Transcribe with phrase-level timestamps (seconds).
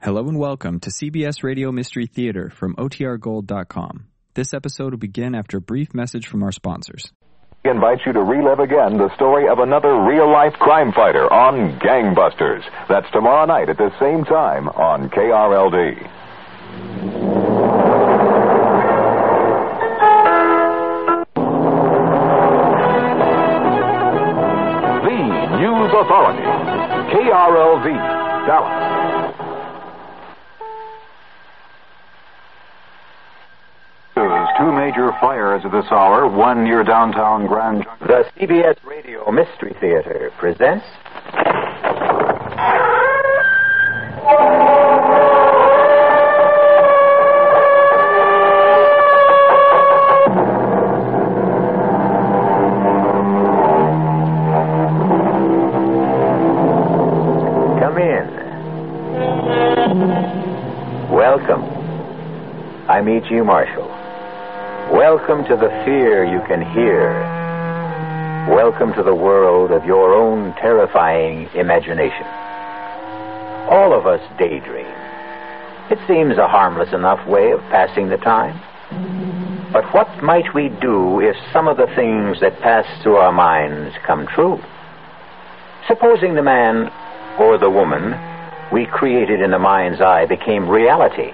[0.00, 4.06] Hello and welcome to CBS Radio Mystery Theater from OTRGold.com.
[4.34, 7.12] This episode will begin after a brief message from our sponsors.
[7.64, 11.80] We invite you to relive again the story of another real life crime fighter on
[11.80, 12.62] Gangbusters.
[12.88, 17.08] That's tomorrow night at the same time on KRLD.
[25.02, 26.42] The News Authority,
[27.12, 27.86] KRLD,
[28.46, 28.97] Dallas.
[35.28, 37.84] Fires at this hour, one near downtown Grand.
[38.00, 40.86] The CBS Radio Mystery Theater presents.
[57.78, 58.26] Come in.
[61.12, 61.64] Welcome.
[62.88, 63.42] I'm E.G.
[63.42, 63.97] Marshall.
[65.18, 67.10] Welcome to the fear you can hear.
[68.54, 72.24] Welcome to the world of your own terrifying imagination.
[73.68, 74.86] All of us daydream.
[75.90, 78.54] It seems a harmless enough way of passing the time.
[79.72, 83.96] But what might we do if some of the things that pass through our minds
[84.06, 84.62] come true?
[85.88, 86.92] Supposing the man
[87.40, 88.14] or the woman
[88.72, 91.32] we created in the mind's eye became reality.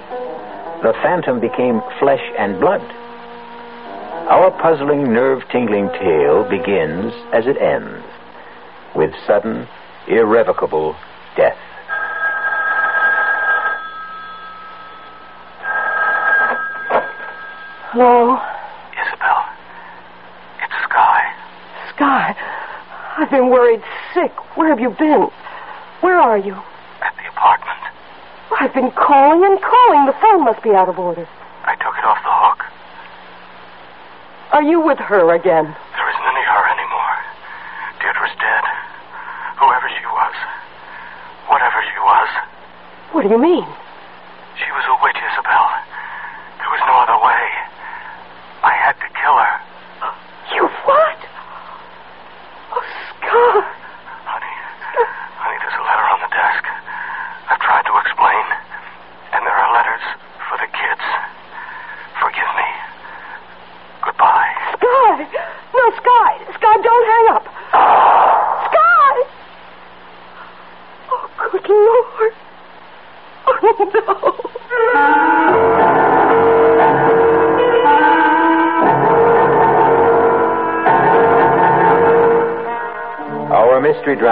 [0.82, 3.03] The phantom became flesh and blood.
[4.28, 8.02] Our puzzling, nerve tingling tale begins as it ends
[8.96, 9.68] with sudden,
[10.08, 10.96] irrevocable
[11.36, 11.58] death.
[17.92, 18.40] Hello?
[18.96, 19.44] Isabel,
[20.62, 21.20] it's Sky.
[21.94, 22.34] Sky,
[23.18, 23.82] I've been worried
[24.14, 24.32] sick.
[24.56, 25.28] Where have you been?
[26.00, 26.54] Where are you?
[27.02, 27.78] At the apartment.
[28.58, 30.06] I've been calling and calling.
[30.06, 31.28] The phone must be out of order.
[31.64, 32.64] I took it off the hook.
[34.54, 35.66] Are you with her again?
[35.66, 37.16] There isn't any her anymore.
[37.98, 38.64] Deirdre's dead.
[39.58, 40.34] Whoever she was.
[41.50, 42.28] Whatever she was.
[43.10, 43.66] What do you mean?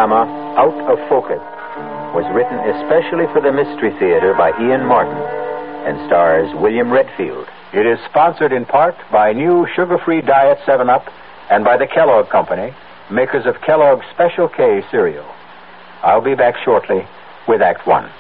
[0.03, 0.27] Drama,
[0.59, 1.39] Out of Focus,
[2.11, 5.15] was written especially for the Mystery Theater by Ian Martin
[5.87, 7.47] and stars William Redfield.
[7.73, 11.07] It is sponsored in part by new sugar-free Diet 7-Up
[11.51, 12.75] and by the Kellogg Company,
[13.13, 15.29] makers of Kellogg's Special K cereal.
[16.03, 17.07] I'll be back shortly
[17.47, 18.11] with Act One.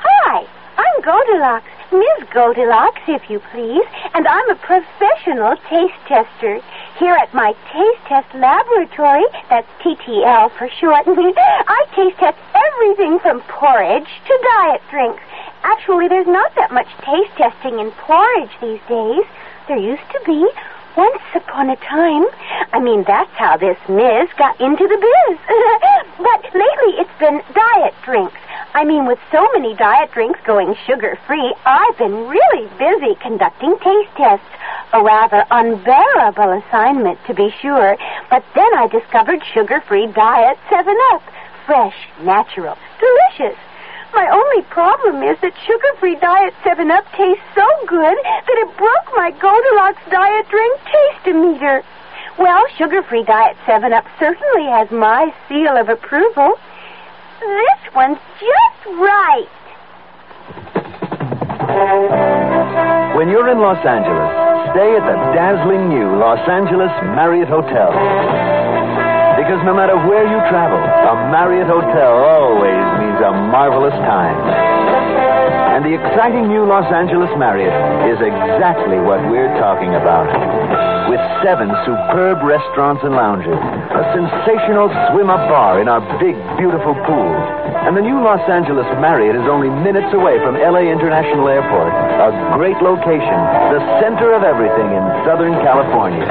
[0.00, 2.28] Hi, I'm Goldilocks, Ms.
[2.32, 3.84] Goldilocks, if you please,
[4.14, 6.62] and I'm a professional taste tester.
[6.98, 13.40] Here at my taste test laboratory, that's TTL for short, I taste test everything from
[13.42, 15.22] porridge to diet drinks.
[15.62, 19.22] Actually, there's not that much taste testing in porridge these days.
[19.68, 20.50] There used to be.
[20.98, 22.26] Once upon a time.
[22.72, 25.38] I mean, that's how this Miz got into the biz.
[26.18, 28.34] but lately it's been diet drinks.
[28.74, 33.78] I mean, with so many diet drinks going sugar free, I've been really busy conducting
[33.78, 34.50] taste tests.
[34.92, 37.96] A rather unbearable assignment, to be sure.
[38.28, 41.22] But then I discovered sugar free diet 7 Up.
[41.64, 41.94] Fresh,
[42.24, 43.58] natural, delicious.
[44.14, 49.30] My only problem is that sugar-free Diet 7-Up tastes so good that it broke my
[49.30, 51.84] Goldilocks diet drink taste-o-meter.
[52.38, 56.54] Well, sugar-free Diet 7-Up certainly has my seal of approval.
[57.40, 59.48] This one's just right.
[63.16, 64.30] When you're in Los Angeles,
[64.72, 68.77] stay at the dazzling new Los Angeles Marriott Hotel.
[69.38, 74.34] Because no matter where you travel, a Marriott Hotel always means a marvelous time.
[75.78, 77.70] And the exciting new Los Angeles Marriott
[78.10, 80.26] is exactly what we're talking about.
[81.06, 86.98] With seven superb restaurants and lounges, a sensational swim up bar in our big, beautiful
[87.06, 87.30] pool,
[87.86, 92.58] and the new Los Angeles Marriott is only minutes away from LA International Airport, a
[92.58, 93.38] great location,
[93.70, 96.26] the center of everything in Southern California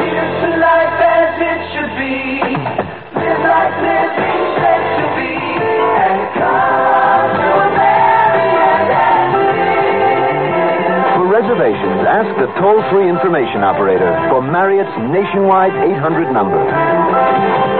[11.47, 17.76] reservations, ask the toll-free information operator for Marriott's nationwide 800 number.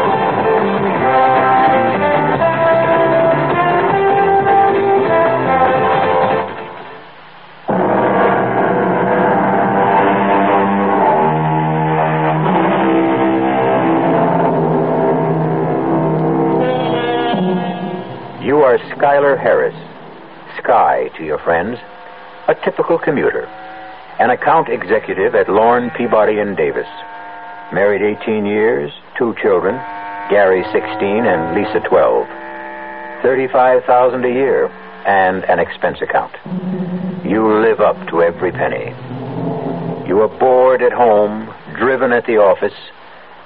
[19.07, 19.73] Schuyler Harris,
[20.61, 21.79] Sky to your friends,
[22.49, 23.45] a typical commuter,
[24.19, 26.89] an account executive at Lorne, Peabody, and Davis.
[27.71, 29.75] Married 18 years, two children,
[30.29, 30.83] Gary 16
[31.23, 32.27] and Lisa 12.
[33.23, 34.67] 35,000 a year
[35.07, 36.35] and an expense account.
[37.23, 38.91] You live up to every penny.
[40.05, 41.47] You are bored at home,
[41.79, 42.75] driven at the office,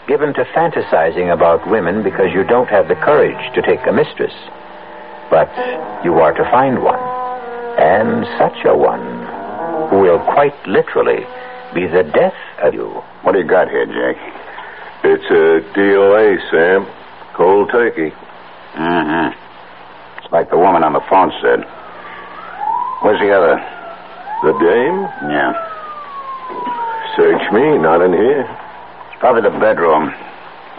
[0.08, 4.34] given to fantasizing about women because you don't have the courage to take a mistress.
[5.32, 5.48] But
[6.04, 7.00] you are to find one,
[7.80, 9.00] and such a one,
[9.90, 11.26] who will quite literally
[11.74, 13.02] be the death of you.
[13.24, 14.20] What do you got here, Jake?
[15.04, 16.86] It's a DOA, Sam.
[17.34, 18.12] Cold turkey.
[18.76, 19.40] Mm-hmm.
[20.20, 21.64] It's like the woman on the phone said.
[23.02, 23.56] Where's the other?
[24.44, 25.32] The dame?
[25.32, 25.56] Yeah.
[27.16, 28.42] Search me, not in here.
[28.42, 30.14] It's probably the bedroom.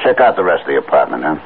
[0.04, 1.40] Check out the rest of the apartment, huh?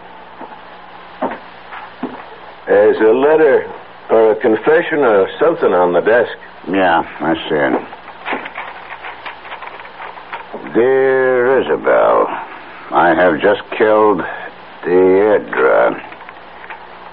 [2.67, 3.73] There's a letter
[4.11, 6.37] or a confession or something on the desk.
[6.69, 7.79] Yeah, I see it.
[10.75, 12.27] Dear Isabel,
[12.91, 14.21] I have just killed
[14.85, 15.95] Deirdre.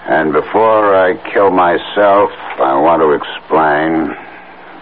[0.09, 4.15] And before I kill myself, I want to explain,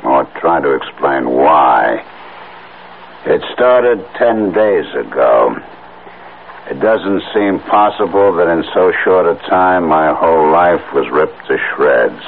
[0.04, 2.02] or try to explain why.
[3.26, 5.56] It started ten days ago.
[6.72, 11.44] It doesn't seem possible that in so short a time my whole life was ripped
[11.52, 12.24] to shreds.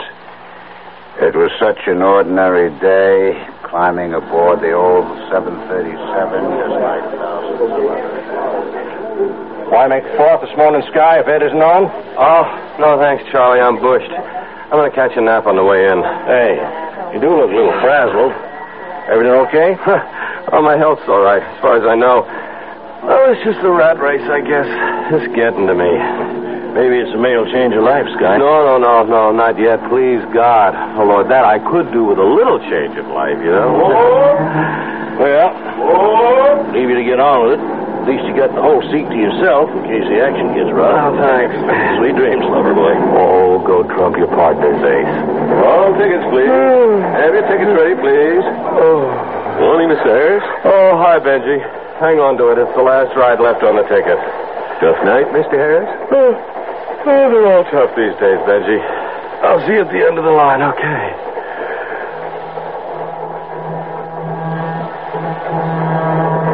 [1.24, 7.08] It was such an ordinary day, climbing aboard the old 737 just like
[9.72, 11.88] Why make fourth this morning, Sky, if Ed isn't on?
[12.20, 12.44] Oh,
[12.84, 13.64] no thanks, Charlie.
[13.64, 14.12] I'm bushed.
[14.12, 16.04] I'm going to catch a nap on the way in.
[16.28, 16.60] Hey,
[17.16, 18.36] you do look a little frazzled.
[19.08, 19.80] Everything okay?
[20.52, 22.28] oh, my health's all right, as far as I know.
[23.04, 24.68] Oh, it's just the rat race, I guess.
[25.20, 25.92] It's getting to me.
[26.74, 28.40] Maybe it's a male change of life, Sky.
[28.40, 29.78] No, no, no, no, not yet.
[29.92, 30.74] Please, God.
[30.98, 34.90] Oh, Lord, that I could do with a little change of life, you know.
[35.14, 35.54] Well,
[36.74, 37.62] leave you to get on with it.
[37.62, 40.90] At least you got the whole seat to yourself in case the action gets rough.
[40.90, 41.54] Oh, thanks.
[42.02, 42.98] Sweet dreams, lover boy.
[43.14, 45.14] Oh, go trump your partner's ace.
[45.70, 46.50] All tickets, please.
[46.50, 46.98] Hmm.
[47.14, 48.42] Have your tickets ready, please.
[48.74, 49.06] Oh.
[49.62, 50.42] Morning, Miss Harris.
[50.66, 51.62] Oh, hi, Benji.
[52.04, 52.60] Hang on to it.
[52.60, 54.20] It's the last ride left on the ticket.
[54.84, 55.56] Tough night, Mr.
[55.56, 55.88] Harris?
[56.12, 58.76] Oh, oh they're all tough these days, Benji.
[59.40, 61.16] I'll see you at the end of the line, okay?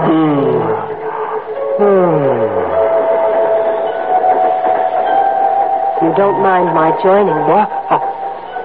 [0.06, 0.70] Hmm.
[1.82, 2.46] Hmm.
[6.06, 7.42] You don't mind my joining me?
[7.50, 7.74] What?
[7.90, 7.98] Oh,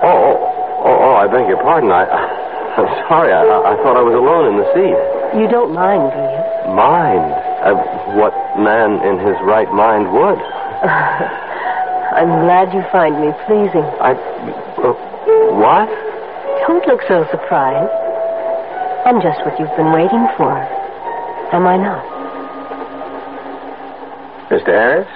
[0.05, 0.37] oh,
[0.85, 1.89] oh, oh, I beg your pardon.
[1.89, 2.05] I,
[2.77, 3.33] I'm sorry.
[3.33, 5.24] I, I thought I was alone in the seat.
[5.35, 6.75] You don't mind, do you?
[6.79, 7.27] Mind?
[7.67, 7.75] Uh,
[8.15, 10.39] what man in his right mind would?
[12.15, 13.83] I'm glad you find me pleasing.
[13.99, 14.15] I.
[14.79, 14.95] Uh,
[15.59, 15.91] what?
[16.69, 17.91] Don't look so surprised.
[19.05, 20.55] I'm just what you've been waiting for.
[21.51, 22.05] Am I not?
[24.51, 24.71] Mr.
[24.71, 25.09] Harris?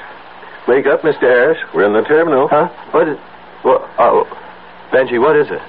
[0.67, 1.31] Wake up, Mr.
[1.31, 1.59] Harris.
[1.73, 2.49] We're in the terminal.
[2.49, 2.69] Huh?
[2.91, 3.19] What is.
[3.65, 4.25] Well, oh.
[4.93, 5.63] Benji, what is it?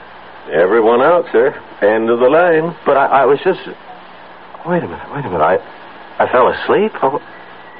[0.51, 1.53] Everyone out, sir.
[1.83, 2.75] End of the line.
[2.83, 3.59] But I, I was just.
[4.69, 5.41] Wait a minute, wait a minute.
[5.41, 5.57] I,
[6.21, 6.91] I fell asleep?
[7.01, 7.17] Oh,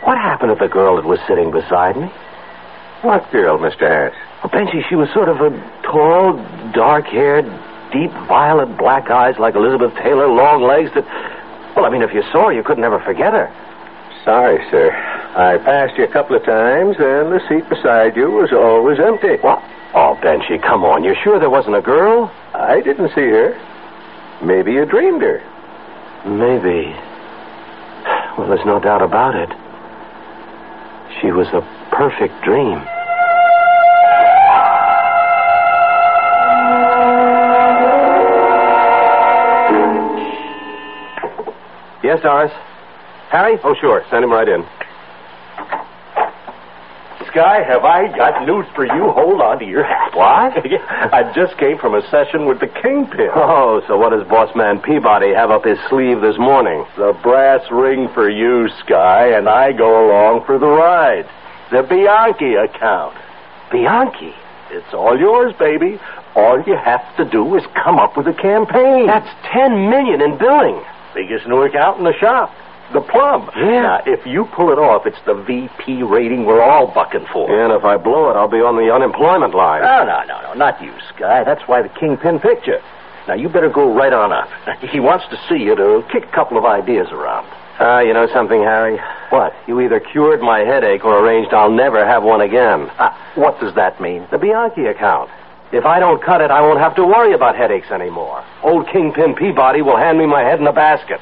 [0.02, 2.10] what happened to the girl that was sitting beside me?
[3.06, 3.86] What girl, Mr.
[3.86, 4.16] Harris?
[4.44, 5.52] Oh, Benji, she was sort of a
[5.84, 6.34] tall,
[6.74, 7.46] dark haired,
[7.94, 11.06] deep violet black eyes like Elizabeth Taylor, long legs that.
[11.76, 13.54] Well, I mean, if you saw her, you could never forget her.
[14.26, 14.90] Sorry, sir.
[14.90, 19.38] I passed you a couple of times, and the seat beside you was always empty.
[19.46, 19.62] What?
[19.94, 21.04] Oh, Benji, come on.
[21.04, 22.34] You're sure there wasn't a girl?
[22.56, 23.54] I didn't see her.
[24.42, 25.44] Maybe you dreamed her.
[26.26, 26.94] Maybe.
[28.38, 29.50] Well, there's no doubt about it.
[31.22, 31.62] She was a
[31.92, 32.80] perfect dream.
[42.04, 42.52] Yes, Doris.
[43.30, 43.60] Harry?
[43.64, 44.04] Oh, sure.
[44.10, 44.66] Send him right in.
[47.32, 49.12] Sky, have I got news for you?
[49.12, 50.16] Hold on to your hat.
[50.16, 50.58] What?
[51.14, 53.30] I just came from a session with the Kingpin.
[53.36, 56.86] Oh, so what does boss man Peabody have up his sleeve this morning?
[56.98, 61.30] The brass ring for you, Sky, and I go along for the ride.
[61.72, 63.16] The Bianchi account.
[63.72, 64.34] Bianchi?
[64.72, 66.00] It's all yours, baby.
[66.36, 69.08] All you have to do is come up with a campaign.
[69.08, 70.82] That's ten million in billing.
[71.14, 72.50] biggest Newark out in the shop.
[72.94, 73.50] The plum.
[73.56, 73.82] Yeah.
[73.82, 77.50] Now, if you pull it off, it's the VP rating we're all bucking for.
[77.50, 79.82] Yeah, And if I blow it, I'll be on the unemployment line.
[79.84, 81.44] No, no, no, no, not you, Sky.
[81.44, 82.80] That's why the kingpin you.
[83.28, 84.50] Now, you better go right on up.
[84.90, 87.46] He wants to see you to kick a couple of ideas around.
[87.80, 89.00] Ah, you know something, Harry?
[89.30, 89.54] What?
[89.68, 92.90] You either cured my headache or arranged I'll never have one again.
[92.98, 94.28] Uh, what does that mean?
[94.32, 95.30] The Bianchi account.
[95.72, 98.44] If I don't cut it, I won't have to worry about headaches anymore.
[98.64, 101.22] Old Kingpin Peabody will hand me my head in a basket.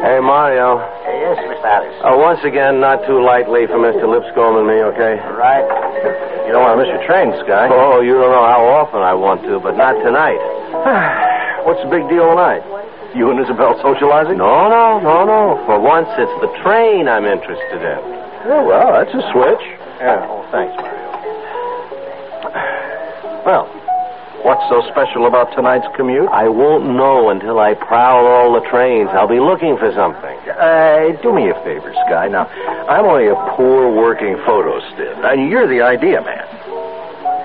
[0.00, 0.78] Hey, Mario.
[1.10, 1.60] Yes, Mr.
[1.60, 1.92] Harris.
[2.06, 4.06] Uh, once again, not too lightly for Mr.
[4.06, 5.18] Lipscomb and me, okay?
[5.34, 5.66] Right.
[6.46, 7.66] You don't want to miss your train, Sky.
[7.66, 10.38] Oh, you don't know how often I want to, but not tonight.
[11.66, 12.62] What's the big deal tonight?
[13.12, 14.38] You and Isabel socializing?
[14.38, 15.58] No, no, no, no.
[15.66, 18.29] For once, it's the train I'm interested in.
[18.42, 19.64] Oh, well, that's a switch.
[20.00, 20.26] Yeah.
[20.28, 21.10] Oh, thanks, Mario.
[23.44, 23.66] Well,
[24.44, 26.28] what's so special about tonight's commute?
[26.30, 29.10] I won't know until I prowl all the trains.
[29.12, 30.36] I'll be looking for something.
[30.48, 32.28] Uh, do me a favor, Sky.
[32.28, 32.46] Now,
[32.88, 35.16] I'm only a poor working photo stiff.
[35.24, 36.46] And you're the idea man.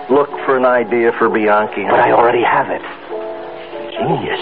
[0.10, 1.84] Look for an idea for Bianchi.
[1.84, 2.82] But I already have it.
[4.00, 4.40] Genius.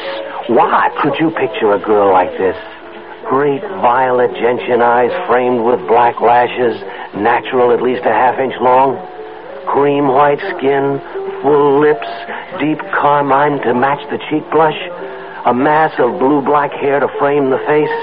[0.49, 0.91] What?
[1.01, 2.57] Could you picture a girl like this?
[3.29, 6.75] Great violet gentian eyes framed with black lashes,
[7.15, 8.99] natural at least a half inch long,
[9.65, 10.99] cream white skin,
[11.41, 12.07] full lips,
[12.59, 14.77] deep carmine to match the cheek blush,
[15.45, 17.97] a mass of blue black hair to frame the face,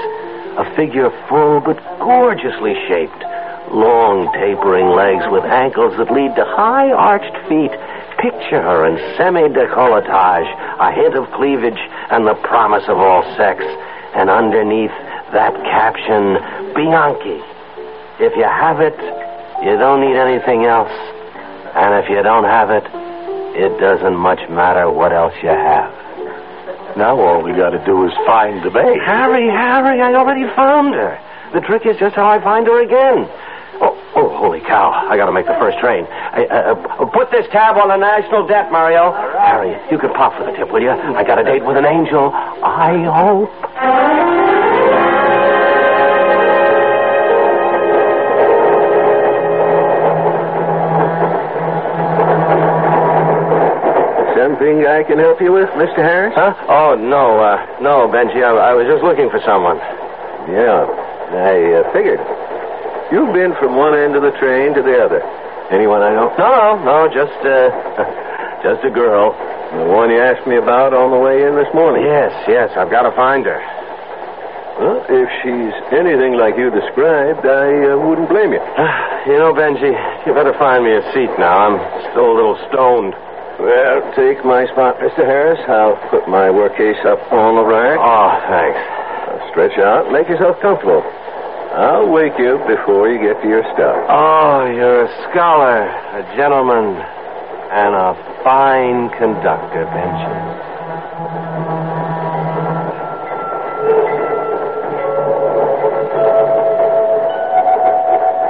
[0.57, 3.21] a figure full but gorgeously shaped,
[3.71, 7.71] long tapering legs with ankles that lead to high arched feet.
[8.19, 10.49] Picture her in semi decolletage,
[10.81, 11.79] a hint of cleavage,
[12.11, 13.63] and the promise of all sex.
[14.13, 14.91] And underneath
[15.33, 16.35] that caption,
[16.75, 17.39] Bianchi.
[18.19, 18.95] If you have it,
[19.63, 20.91] you don't need anything else.
[21.73, 22.83] And if you don't have it,
[23.55, 25.91] it doesn't much matter what else you have.
[26.97, 28.99] Now all we gotta do is find the bait.
[29.05, 31.17] Harry, Harry, I already found her.
[31.53, 33.27] The trick is just how I find her again.
[33.81, 34.91] Oh, oh, holy cow.
[35.09, 36.05] I gotta make the first train.
[36.05, 39.11] I, uh, uh, put this tab on the national debt, Mario.
[39.39, 40.91] Harry, you can pop for the tip, will you?
[40.91, 42.31] I got a date with an angel.
[42.31, 44.60] I hope.
[54.87, 56.01] I can help you with, Mr.
[56.01, 56.33] Harris?
[56.35, 56.53] Huh?
[56.69, 58.41] Oh, no, uh, no, Benji.
[58.41, 59.77] I, I was just looking for someone.
[60.49, 60.85] Yeah,
[61.37, 62.21] I uh, figured.
[63.11, 65.21] You've been from one end of the train to the other.
[65.71, 66.31] Anyone I know?
[66.35, 67.69] No, no, no, just, uh,
[68.65, 69.35] just a girl.
[69.71, 72.03] The one you asked me about on the way in this morning.
[72.03, 73.59] Yes, yes, I've got to find her.
[74.79, 78.61] Well, if she's anything like you described, I uh, wouldn't blame you.
[79.21, 79.93] You know, Benji,
[80.25, 81.69] you better find me a seat now.
[81.69, 81.77] I'm
[82.09, 83.13] still a little stoned.
[83.61, 85.21] Well, take my spot, Mr.
[85.21, 85.61] Harris.
[85.69, 87.99] I'll put my work case up on the rack.
[88.01, 88.81] Oh, thanks.
[89.29, 90.11] Now stretch out.
[90.11, 91.05] Make yourself comfortable.
[91.77, 93.95] I'll wake you before you get to your stuff.
[94.09, 96.97] Oh, you're a scholar, a gentleman,
[97.69, 100.41] and a fine conductor, Benji.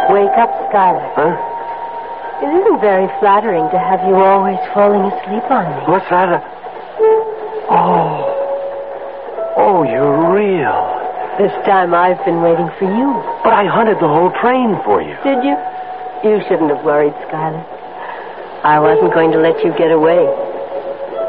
[0.07, 1.13] Wake up, Skylar.
[1.15, 1.50] Huh?
[2.41, 5.77] It isn't very flattering to have you always falling asleep on me.
[5.85, 6.25] What's that?
[6.25, 6.41] Uh,
[7.69, 8.31] oh.
[9.61, 10.73] Oh, you're real.
[11.37, 13.13] This time I've been waiting for you.
[13.45, 15.13] But I hunted the whole train for you.
[15.21, 15.53] Did you?
[16.25, 17.61] You shouldn't have worried, Skylar.
[18.65, 20.25] I wasn't going to let you get away.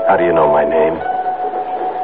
[0.09, 0.97] How do you know my name?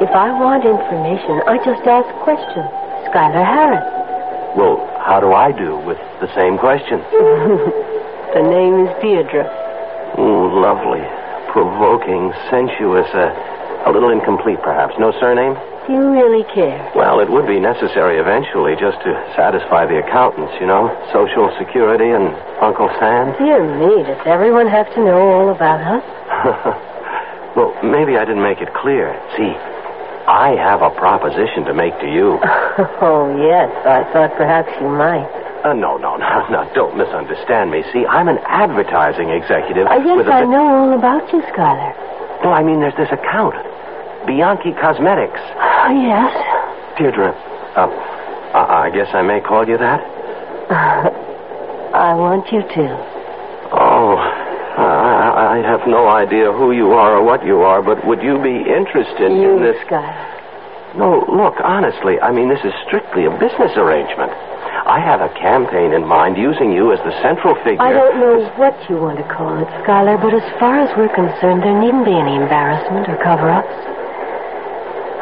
[0.05, 2.69] If I want information, I just ask questions.
[3.09, 3.85] Skylar Harris.
[4.53, 7.01] Well, how do I do with the same question?
[8.33, 9.45] the name is Deirdre.
[10.17, 11.01] Mm, lovely,
[11.51, 13.33] provoking, sensuous, uh,
[13.85, 14.93] a little incomplete, perhaps.
[14.99, 15.57] No surname?
[15.87, 16.77] Do you really care?
[16.95, 20.93] Well, it would be necessary eventually just to satisfy the accountants, you know.
[21.11, 22.29] Social Security and
[22.61, 23.33] Uncle Sam.
[23.41, 26.05] Dear me, does everyone have to know all about us?
[27.57, 29.17] well, maybe I didn't make it clear.
[29.33, 29.49] See,
[30.29, 32.37] I have a proposition to make to you.
[33.01, 33.73] oh, yes.
[33.81, 35.25] I thought perhaps you might.
[35.63, 36.71] Uh, no, no, no, no.
[36.73, 37.83] Don't misunderstand me.
[37.91, 39.87] See, I'm an advertising executive.
[39.87, 41.93] I guess with a I bit- know all about you, Skylar.
[42.43, 43.55] No, I mean, there's this account.
[44.25, 45.39] Bianchi Cosmetics.
[45.59, 46.31] Oh, yes.
[46.97, 47.31] Deirdre,
[47.75, 47.87] uh,
[48.55, 49.99] I I guess I may call you that?
[51.93, 52.85] I want you to.
[53.71, 58.21] Oh, I, I have no idea who you are or what you are, but would
[58.21, 59.75] you be interested You, in this?
[59.87, 60.95] Skylar.
[60.97, 64.31] No, look, honestly, I mean, this is strictly a business arrangement.
[64.89, 67.81] I have a campaign in mind using you as the central figure.
[67.81, 71.13] I don't know what you want to call it, Skylar, but as far as we're
[71.13, 73.79] concerned, there needn't be any embarrassment or cover-ups.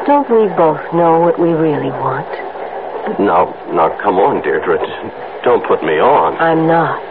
[0.08, 2.28] Don't we both know what we really want?
[3.20, 4.80] Now, now, come on, Deirdre.
[5.44, 6.36] Don't put me on.
[6.40, 7.04] I'm not.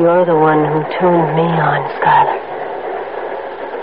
[0.00, 2.40] You're the one who turned me on, Skylar.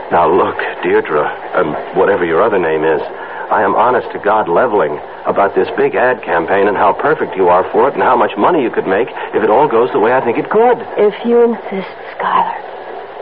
[0.09, 1.21] Now, look, Deirdre,
[1.53, 3.01] um, whatever your other name is,
[3.49, 7.49] I am honest to God leveling about this big ad campaign and how perfect you
[7.49, 9.99] are for it and how much money you could make if it all goes the
[9.99, 10.77] way I think it could.
[11.01, 12.53] If you insist, Skylar.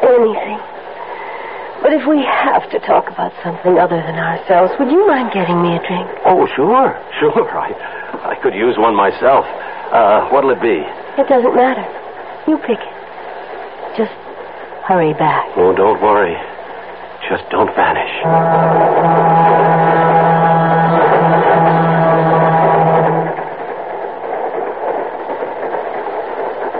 [0.04, 0.60] Anything.
[1.82, 5.62] But if we have to talk about something other than ourselves, would you mind getting
[5.62, 6.10] me a drink?
[6.26, 7.48] Oh, sure, sure.
[7.56, 7.72] I,
[8.34, 9.46] I could use one myself.
[9.94, 10.84] Uh, what'll it be?
[11.22, 11.86] It doesn't matter.
[12.52, 12.96] You pick it.
[13.96, 14.12] Just
[14.84, 15.48] hurry back.
[15.56, 16.36] Oh, don't worry.
[17.30, 19.28] Just don't vanish.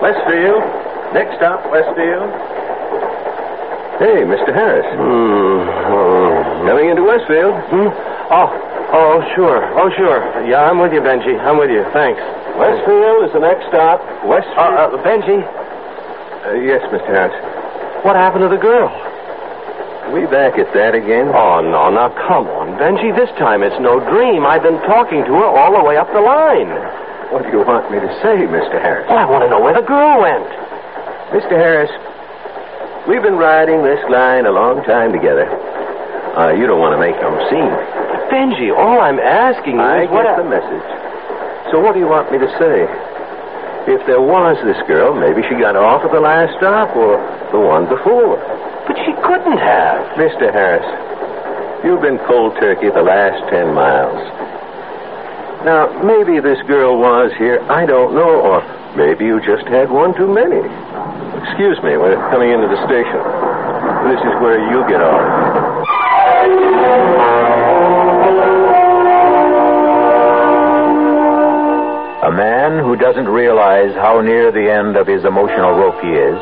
[0.02, 0.64] Westfield.
[1.14, 2.30] Next stop, Westfield.
[3.98, 4.54] Hey, Mr.
[4.54, 4.86] Harris.
[4.94, 5.66] Hmm.
[5.90, 6.64] Oh.
[6.70, 7.56] Coming into Westfield.
[7.74, 7.90] Hmm?
[8.30, 8.48] Oh,
[8.94, 9.66] oh, sure.
[9.80, 10.22] Oh, sure.
[10.46, 11.34] Yeah, I'm with you, Benji.
[11.42, 11.82] I'm with you.
[11.94, 12.22] Thanks.
[12.60, 14.02] Westfield is the next stop.
[14.26, 14.58] Westfield.
[14.58, 17.08] Uh, uh, Benji, Uh, yes, Mr.
[17.10, 17.34] Harris.
[18.06, 18.88] what happened to the girl?
[20.14, 21.30] We back at that again?
[21.36, 21.92] Oh, no.
[21.92, 23.12] Now, come on, Benji.
[23.12, 24.48] This time it's no dream.
[24.48, 26.72] I've been talking to her all the way up the line.
[27.30, 28.80] What do you want me to say, Mr.
[28.80, 29.04] Harris?
[29.12, 30.48] Well, I want to know where the girl went.
[31.36, 31.60] Mr.
[31.60, 31.92] Harris,
[33.04, 35.44] we've been riding this line a long time together.
[36.40, 37.76] Uh, you don't want to make no scene.
[38.32, 40.88] Benji, all I'm asking you I is what get the message.
[41.76, 42.88] So what do you want me to say?
[43.92, 47.20] If there was this girl, maybe she got off at the last stop or
[47.52, 48.40] the one before.
[49.24, 50.18] Couldn't have.
[50.18, 50.52] Mr.
[50.52, 50.86] Harris,
[51.84, 54.20] you've been cold turkey the last ten miles.
[55.66, 58.62] Now, maybe this girl was here, I don't know, or
[58.96, 60.62] maybe you just had one too many.
[61.44, 63.22] Excuse me, we're coming into the station.
[64.08, 65.86] This is where you get off.
[72.24, 76.40] A man who doesn't realize how near the end of his emotional rope he is.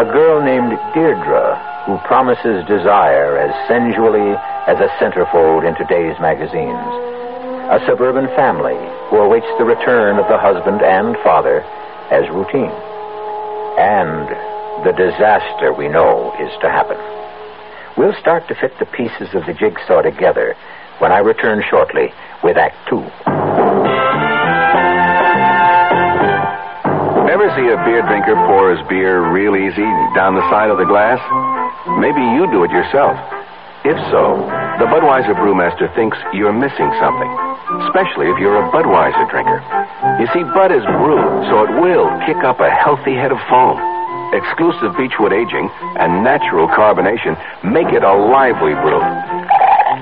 [0.00, 4.32] A girl named Deirdre who promises desire as sensually
[4.64, 6.88] as a centerfold in today's magazines.
[7.68, 11.60] A suburban family who awaits the return of the husband and father
[12.08, 12.72] as routine.
[13.76, 14.24] And
[14.88, 16.96] the disaster we know is to happen.
[17.98, 20.56] We'll start to fit the pieces of the jigsaw together
[20.96, 22.08] when I return shortly
[22.42, 23.04] with Act Two.
[27.40, 30.84] Ever see a beer drinker pour his beer real easy down the side of the
[30.84, 31.16] glass?
[31.96, 33.16] Maybe you do it yourself.
[33.80, 34.44] If so,
[34.76, 37.32] the Budweiser Brewmaster thinks you're missing something,
[37.88, 39.56] especially if you're a Budweiser drinker.
[40.20, 43.80] You see, Bud is brewed, so it will kick up a healthy head of foam.
[44.36, 49.00] Exclusive Beechwood aging and natural carbonation make it a lively brew.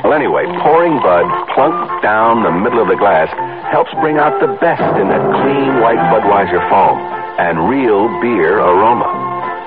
[0.04, 3.28] Well, anyway, pouring Bud plunk down the middle of the glass
[3.70, 6.96] helps bring out the best in that clean white Budweiser foam
[7.38, 9.11] and real beer aroma.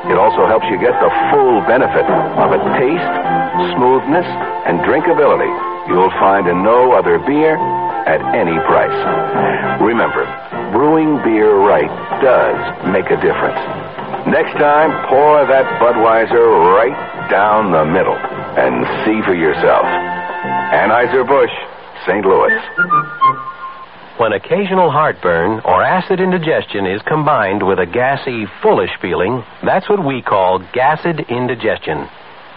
[0.10, 2.08] It also helps you get the full benefit
[2.41, 3.13] of a taste,
[3.76, 4.26] smoothness,
[4.65, 5.52] and drinkability
[5.88, 7.58] you'll find in no other beer
[8.08, 8.98] at any price.
[9.82, 10.26] Remember,
[10.72, 11.91] brewing beer right
[12.22, 12.58] does
[12.91, 13.60] make a difference.
[14.28, 18.17] Next time, pour that Budweiser right down the middle
[18.58, 19.86] and see for yourself.
[20.72, 21.52] Anheuser-Busch,
[22.08, 22.26] St.
[22.26, 22.58] Louis.
[24.18, 30.06] When occasional heartburn or acid indigestion is combined with a gassy, foolish feeling, that's what
[30.06, 32.08] we call gassed indigestion.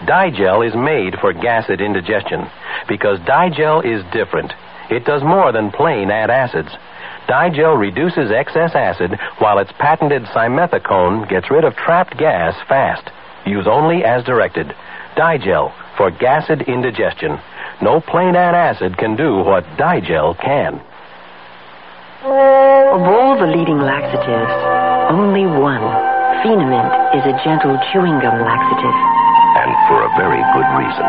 [0.07, 2.47] Di-Gel is made for gassed indigestion
[2.87, 4.53] because Di-Gel is different.
[4.89, 6.69] It does more than plain add acids.
[7.27, 13.09] Di-Gel reduces excess acid while its patented simethicone gets rid of trapped gas fast.
[13.45, 14.73] Use only as directed.
[15.17, 17.39] Di-Gel for gassed indigestion.
[17.81, 20.79] No plain antacid can do what Di-Gel can.
[22.25, 24.55] Of all the leading laxatives,
[25.11, 25.83] only one,
[26.41, 28.97] Feen-a-mint, is a gentle chewing gum laxative.
[29.59, 31.07] And for a very good reason.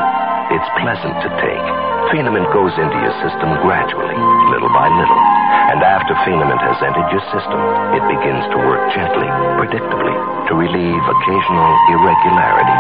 [0.55, 1.67] It's pleasant to take.
[2.11, 4.15] Feen-a-mint goes into your system gradually,
[4.51, 5.23] little by little.
[5.71, 7.59] And after Feen-a-mint has entered your system,
[7.95, 9.27] it begins to work gently,
[9.59, 10.15] predictably,
[10.47, 12.79] to relieve occasional irregularity.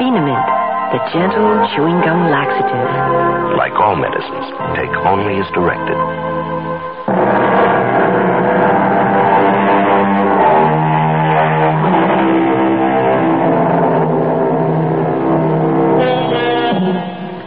[0.00, 0.48] Feen-a-mint,
[0.92, 3.58] the gentle chewing gum laxative.
[3.58, 4.46] Like all medicines,
[4.76, 5.98] take only as directed.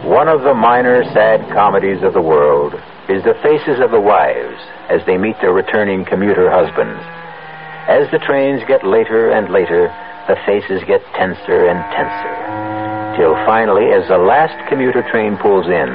[0.06, 2.74] One of the minor sad comedies of the world,
[3.08, 7.02] is the faces of the wives as they meet their returning commuter husbands.
[7.90, 9.88] As the trains get later and later,
[10.28, 12.69] the faces get tenser and tenser.
[13.20, 15.90] Till finally, as the last commuter train pulls in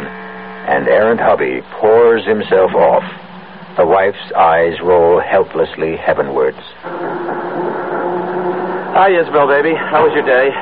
[0.69, 3.01] and errant hubby pours himself off,
[3.81, 6.61] the wife's eyes roll helplessly heavenwards.
[8.93, 9.73] Hi, Isabel, baby.
[9.73, 10.53] How was your day?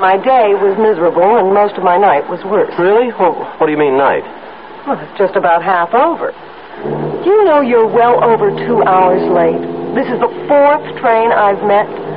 [0.00, 2.72] My day was miserable, and most of my night was worse.
[2.80, 3.12] Really?
[3.20, 4.24] Well, what do you mean, night?
[4.88, 6.32] Well, it's just about half over.
[6.32, 9.60] Do you know you're well over two hours late?
[9.92, 12.07] This is the fourth train I've met.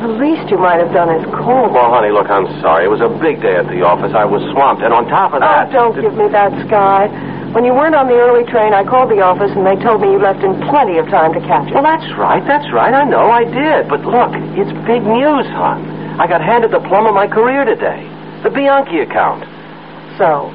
[0.00, 1.68] The least you might have done is call.
[1.68, 2.88] Well, honey, look, I'm sorry.
[2.88, 4.16] It was a big day at the office.
[4.16, 5.68] I was swamped, and on top of oh, that.
[5.76, 7.12] Oh, don't give me that, Sky.
[7.52, 10.14] When you weren't on the early train, I called the office and they told me
[10.14, 11.74] you left in plenty of time to catch it.
[11.74, 12.94] Well, that's right, that's right.
[12.94, 13.90] I know I did.
[13.90, 15.82] But look, it's big news, hon.
[16.22, 18.06] I got handed the plum of my career today.
[18.46, 19.42] The Bianchi account.
[20.14, 20.54] So,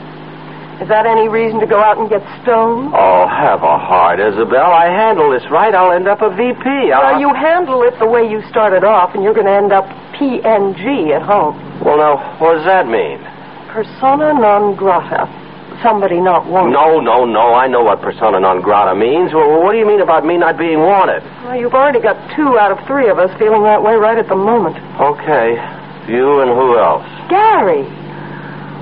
[0.81, 2.91] is that any reason to go out and get stoned?
[2.91, 4.75] Oh, have a heart, Isabel.
[4.75, 5.73] I handle this right.
[5.73, 6.91] I'll end up a VP.
[6.91, 7.19] Well, I'll...
[7.19, 9.88] you handle it the way you started off, and you're going to end up
[10.19, 11.55] PNG at home.
[11.79, 13.23] Well, now, what does that mean?
[13.71, 15.31] Persona non grata.
[15.83, 16.71] Somebody not wanted.
[16.71, 17.53] No, no, no.
[17.55, 19.33] I know what persona non grata means.
[19.33, 21.23] Well, what do you mean about me not being wanted?
[21.43, 24.27] Well, you've already got two out of three of us feeling that way right at
[24.27, 24.75] the moment.
[24.99, 25.55] Okay.
[26.11, 27.07] You and who else?
[27.29, 27.83] Gary!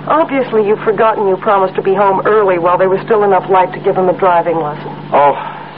[0.08, 3.72] Obviously, you've forgotten you promised to be home early while there was still enough light
[3.72, 4.92] to give him a driving lesson.
[5.16, 5.32] Oh,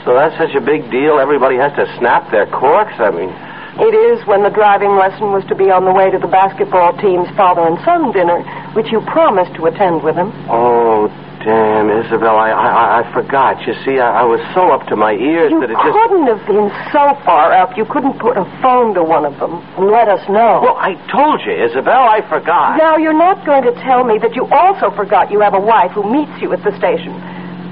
[0.04, 1.18] so that's such a big deal?
[1.18, 2.98] Everybody has to snap their corks?
[2.98, 3.30] I mean.
[3.78, 6.96] It is when the driving lesson was to be on the way to the basketball
[6.96, 8.40] team's father and son dinner,
[8.72, 10.32] which you promised to attend with him.
[10.48, 11.12] Oh,
[11.46, 13.62] damn, Isabel, I I, I forgot.
[13.62, 15.86] You see, I, I was so up to my ears You that it just.
[15.86, 17.78] You couldn't have been so far up.
[17.78, 20.66] You couldn't put a phone to one of them and let us know.
[20.66, 22.76] Well, I told you, Isabel, I forgot.
[22.82, 25.94] Now, you're not going to tell me that you also forgot you have a wife
[25.94, 27.14] who meets you at the station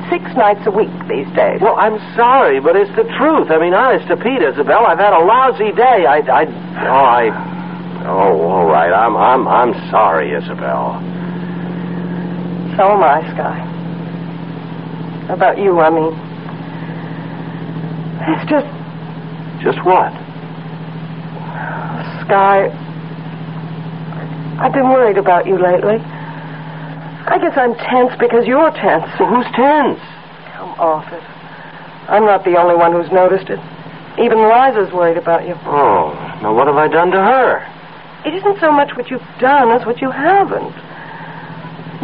[0.07, 1.59] six nights a week these days.
[1.59, 3.51] Well, I'm sorry, but it's the truth.
[3.51, 6.07] I mean, honest to Pete, Isabel, I've had a lousy day.
[6.07, 6.43] I, I,
[6.87, 7.23] oh, I,
[8.07, 8.93] oh, all right.
[8.93, 11.01] I'm, I'm, I'm sorry, Isabel.
[12.77, 13.59] So am I, Sky.
[15.33, 16.13] About you, I mean.
[18.27, 18.67] It's just,
[19.63, 20.11] Just what?
[22.27, 22.67] Sky.
[24.59, 25.99] I've been worried about you lately.
[27.27, 29.07] I guess I'm tense because you're tense.
[29.21, 30.01] Well, who's tense?
[30.59, 31.23] Come off it.
[32.11, 33.61] I'm not the only one who's noticed it.
[34.19, 35.55] Even Liza's worried about you.
[35.65, 37.65] Oh, now what have I done to her?
[38.27, 40.75] It isn't so much what you've done as what you haven't.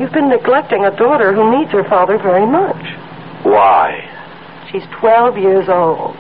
[0.01, 2.81] You've been neglecting a daughter who needs her father very much.
[3.45, 4.01] Why?
[4.73, 6.17] She's 12 years old.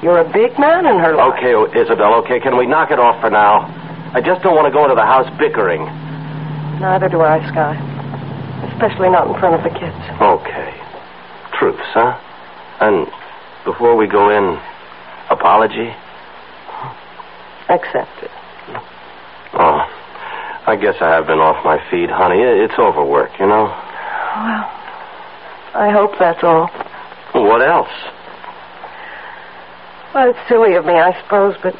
[0.00, 1.34] You're a big man in her life.
[1.34, 3.66] Okay, Isabel, okay, can we knock it off for now?
[4.14, 5.82] I just don't want to go into the house bickering.
[6.78, 7.74] Neither do I, Sky.
[8.70, 9.98] Especially not in front of the kids.
[10.22, 10.70] Okay.
[11.58, 12.14] Truths, huh?
[12.78, 13.10] And
[13.64, 14.56] before we go in,
[15.30, 15.90] apology?
[17.68, 18.30] Accepted.
[19.58, 19.82] Oh,
[20.66, 22.42] I guess I have been off my feet, honey.
[22.42, 23.70] It's overwork, you know?
[23.70, 24.64] Well,
[25.78, 26.66] I hope that's all.
[27.32, 27.92] What else?
[30.12, 31.74] Well, it's silly of me, I suppose, but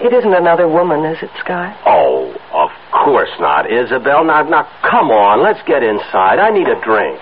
[0.00, 1.74] it isn't another woman, is it, Sky?
[1.86, 4.22] Oh, of course not, Isabel.
[4.24, 5.42] Now, now, come on.
[5.42, 6.38] Let's get inside.
[6.38, 7.18] I need a drink.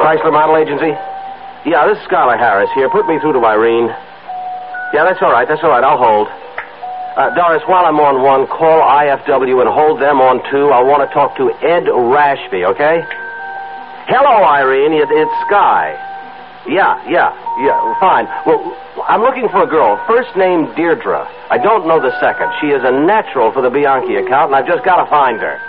[0.00, 0.94] Chrysler Model Agency?
[1.68, 2.88] Yeah, this is Schuyler Harris here.
[2.88, 3.90] Put me through to Irene.
[4.96, 5.44] Yeah, that's all right.
[5.44, 5.84] That's all right.
[5.84, 6.24] I'll hold.
[7.20, 10.72] Uh, Doris, while I'm on one, call IFW and hold them on two.
[10.72, 13.04] I want to talk to Ed Rashby, okay?
[14.08, 14.96] Hello, Irene.
[14.96, 15.92] It, it's Sky.
[16.64, 17.28] Yeah, yeah,
[17.60, 17.76] yeah.
[18.00, 18.24] Fine.
[18.48, 18.72] Well,
[19.04, 20.00] I'm looking for a girl.
[20.08, 21.28] First name Deirdre.
[21.52, 22.48] I don't know the second.
[22.64, 25.60] She is a natural for the Bianchi account, and I've just got to find her.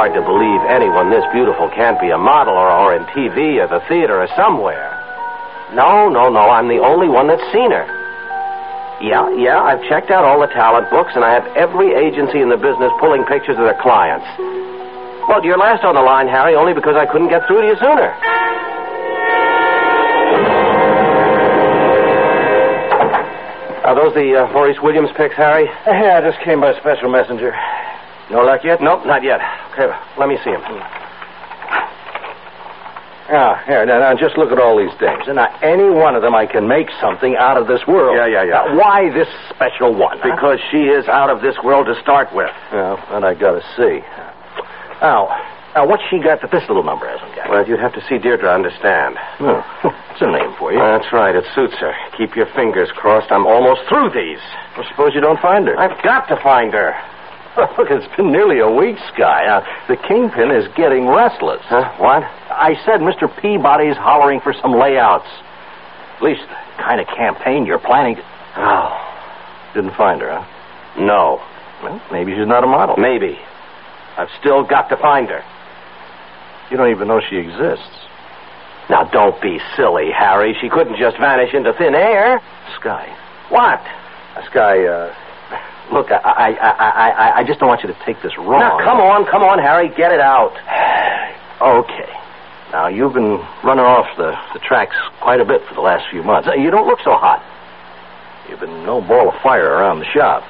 [0.00, 3.68] Hard to believe anyone this beautiful can't be a model or, or in TV or
[3.68, 4.96] the theater or somewhere.
[5.76, 6.48] No, no, no.
[6.48, 7.84] I'm the only one that's seen her.
[9.04, 12.48] Yeah, yeah, I've checked out all the talent books, and I have every agency in
[12.48, 14.24] the business pulling pictures of their clients.
[15.28, 17.76] Well, you're last on the line, Harry, only because I couldn't get through to you
[17.76, 18.08] sooner.
[23.84, 25.68] Are those the uh, Maurice Williams pics, Harry?
[25.84, 27.52] Yeah, I just came by special messenger.
[28.30, 28.80] No luck yet?
[28.80, 29.40] Nope, not yet.
[29.74, 30.62] Okay, let me see him.
[33.32, 35.22] Ah, here, now, now, just look at all these dames.
[35.30, 38.16] And now, any one of them I can make something out of this world.
[38.16, 38.66] Yeah, yeah, yeah.
[38.66, 40.18] Now, why this special one?
[40.18, 40.34] huh?
[40.34, 42.50] Because she is out of this world to start with.
[42.72, 44.02] Well, and I gotta see.
[45.00, 45.30] Now,
[45.76, 47.48] now, what's she got that this little number hasn't got?
[47.48, 49.14] Well, you'd have to see Deirdre to understand.
[49.38, 49.62] Oh,
[50.10, 50.80] it's a name for you.
[50.82, 51.34] That's right.
[51.34, 51.94] It suits her.
[52.18, 53.30] Keep your fingers crossed.
[53.30, 54.42] I'm almost through these.
[54.76, 55.78] Well, suppose you don't find her.
[55.78, 56.98] I've got to find her.
[57.56, 59.46] Look, it's been nearly a week, Sky.
[59.46, 61.60] Uh, the kingpin is getting restless.
[61.64, 61.92] Huh?
[61.98, 62.22] What?
[62.22, 63.26] I said Mr.
[63.42, 65.26] Peabody's hollering for some layouts.
[66.16, 68.16] At least the kind of campaign you're planning.
[68.16, 68.22] To...
[68.56, 69.72] Oh.
[69.74, 70.46] Didn't find her, huh?
[71.00, 71.40] No.
[71.82, 72.96] Well, maybe she's not a model.
[72.96, 73.38] Maybe.
[74.16, 75.42] I've still got to find her.
[76.70, 77.90] You don't even know she exists.
[78.88, 80.54] Now, don't be silly, Harry.
[80.60, 82.40] She couldn't just vanish into thin air.
[82.78, 83.06] Sky.
[83.48, 83.80] What?
[84.50, 85.14] Sky, uh,
[85.92, 88.60] look, I, I, I, I, I just don't want you to take this wrong.
[88.60, 89.88] Now, come on, come on, Harry.
[89.88, 90.52] Get it out.
[91.60, 92.12] okay.
[92.72, 96.22] Now, you've been running off the, the tracks quite a bit for the last few
[96.22, 96.48] months.
[96.48, 97.42] Uh, You don't look so hot.
[98.48, 100.42] You've been no ball of fire around the shop.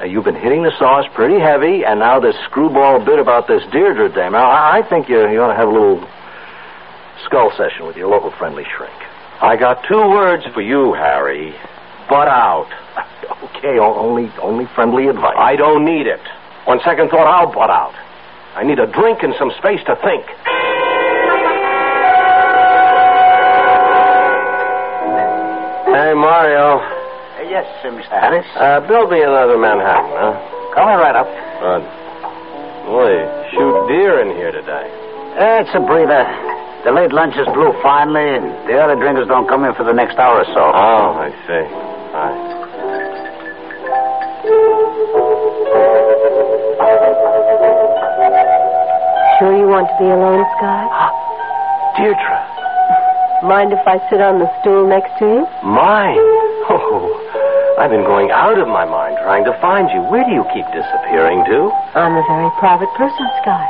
[0.00, 3.62] Uh, you've been hitting the sauce pretty heavy, and now this screwball bit about this
[3.72, 4.32] Deirdre dame.
[4.32, 6.06] Now, I, I think you, you ought to have a little
[7.24, 8.92] skull session with your local friendly shrink.
[9.40, 11.54] I got two words for you, Harry.
[12.08, 12.68] Butt out.
[13.56, 15.34] Okay, only only friendly advice.
[15.36, 16.20] I don't need it.
[16.66, 17.94] On second thought, I'll butt out.
[18.54, 20.24] I need a drink and some space to think.
[25.86, 26.82] Hey, Mario.
[27.48, 28.12] yes, Mr.
[28.20, 28.46] Harris.
[28.54, 30.34] Uh, build me another Manhattan, huh?
[30.74, 31.26] Coming right up.
[31.62, 31.82] Good.
[32.84, 33.14] Boy,
[33.54, 34.86] shoot deer in here today.
[35.40, 36.22] It's a breather.
[36.84, 40.18] The late lunches blew finally, and the other drinkers don't come in for the next
[40.18, 40.60] hour or so.
[40.60, 41.95] Oh, I see.
[49.36, 50.88] Sure you want to be alone, Sky?
[50.88, 51.12] Ah,
[52.00, 52.40] Deirdre.
[53.44, 55.42] Mind if I sit on the stool next to you?
[55.60, 56.16] Mine?
[56.72, 57.12] Oh,
[57.76, 60.00] I've been going out of my mind trying to find you.
[60.08, 61.68] Where do you keep disappearing to?
[61.92, 63.68] I'm a very private person, Sky.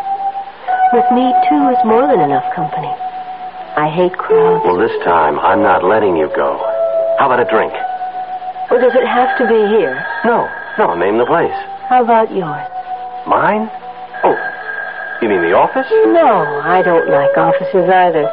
[0.95, 2.95] With me, two is more than enough company.
[3.75, 4.63] I hate crowds.
[4.63, 6.63] Well, this time, I'm not letting you go.
[7.19, 7.75] How about a drink?
[8.77, 10.05] Or does it have to be here?
[10.29, 10.45] No.
[10.77, 11.57] No, name the place.
[11.89, 12.69] How about yours?
[13.25, 13.73] Mine?
[14.21, 14.37] Oh,
[15.25, 15.89] you mean the office?
[16.13, 18.29] No, I don't like offices either.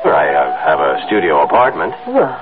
[0.00, 1.92] Well, I uh, have a studio apartment.
[2.08, 2.32] Well,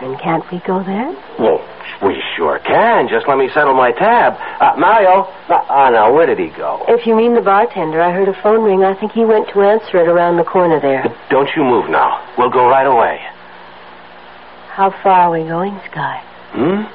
[0.00, 1.12] then can't we go there?
[1.36, 1.60] Well,
[2.00, 3.12] we sure can.
[3.12, 4.40] Just let me settle my tab.
[4.40, 5.28] Uh, Mario.
[5.52, 6.86] Ah, uh, now, where did he go?
[6.88, 8.80] If you mean the bartender, I heard a phone ring.
[8.82, 11.04] I think he went to answer it around the corner there.
[11.28, 12.24] Don't you move now.
[12.38, 13.20] We'll go right away.
[14.72, 16.24] How far are we going, Sky?
[16.56, 16.88] Hmm?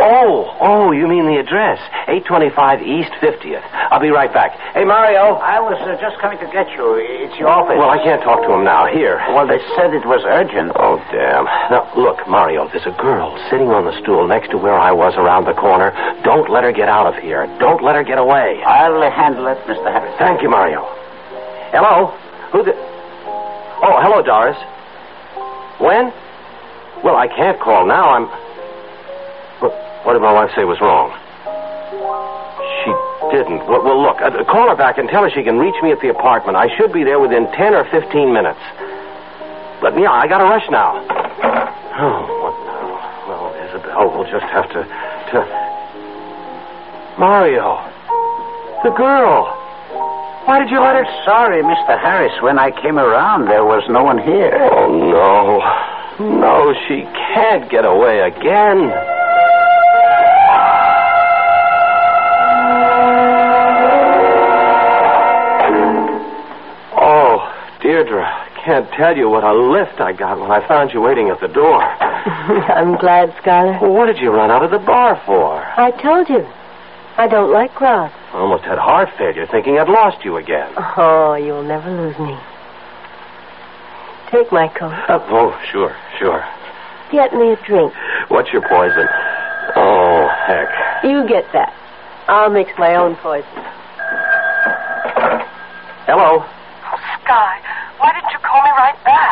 [0.00, 1.76] Oh, oh, you mean the address.
[2.08, 3.60] 825 East 50th.
[3.92, 4.56] I'll be right back.
[4.72, 5.36] Hey, Mario.
[5.36, 6.96] I was uh, just coming to get you.
[6.96, 7.76] It's your office.
[7.76, 8.88] Well, I can't talk to him now.
[8.88, 9.20] Here.
[9.36, 10.72] Well, they said it was urgent.
[10.80, 11.44] Oh, damn.
[11.68, 15.12] Now, look, Mario, there's a girl sitting on the stool next to where I was
[15.20, 15.92] around the corner.
[16.24, 17.44] Don't let her get out of here.
[17.60, 18.64] Don't let her get away.
[18.64, 19.84] I'll uh, handle it, Mr.
[19.84, 20.16] Harris.
[20.16, 20.80] Thank you, Mario.
[21.76, 22.16] Hello?
[22.56, 22.72] Who the...
[23.84, 24.56] Oh, hello, Doris.
[25.76, 26.08] When?
[27.04, 28.16] Well, I can't call now.
[28.16, 28.49] I'm...
[30.04, 31.12] What, did my wife say was wrong?
[32.80, 32.90] She
[33.36, 33.68] didn't.
[33.68, 36.00] Well, well look, uh, call her back and tell her she can reach me at
[36.00, 36.56] the apartment.
[36.56, 38.60] I should be there within 10 or 15 minutes.
[39.80, 41.04] But, yeah, I got to rush now.
[42.00, 42.96] Oh, what now?
[43.28, 44.84] Well, Isabel we'll just have to...
[44.84, 45.38] to...
[47.20, 47.84] Mario.
[48.84, 49.52] The girl.
[50.48, 51.04] Why did you let her...
[51.24, 52.00] Sorry, Mr.
[52.00, 52.32] Harris.
[52.40, 54.56] When I came around, there was no one here.
[54.72, 55.60] Oh, no.
[56.40, 57.02] No, she
[57.34, 58.92] can't get away again.
[68.00, 68.24] Deirdre,
[68.64, 71.48] can't tell you what a lift I got when I found you waiting at the
[71.48, 71.82] door.
[71.82, 73.80] I'm glad, Skylar.
[73.82, 75.60] Well, what did you run out of the bar for?
[75.60, 76.48] I told you.
[77.18, 78.14] I don't like crowds.
[78.32, 80.72] I almost had heart failure thinking I'd lost you again.
[80.96, 82.38] Oh, you'll never lose me.
[84.32, 84.96] Take my coat.
[85.08, 86.42] Uh, oh, sure, sure.
[87.12, 87.92] Get me a drink.
[88.28, 89.08] What's your poison?
[89.76, 91.04] Oh, heck.
[91.04, 91.74] You get that.
[92.28, 93.50] I'll mix my own poison.
[96.08, 96.40] Hello.
[96.40, 97.60] Oh, Sky,
[97.98, 98.64] why didn't you call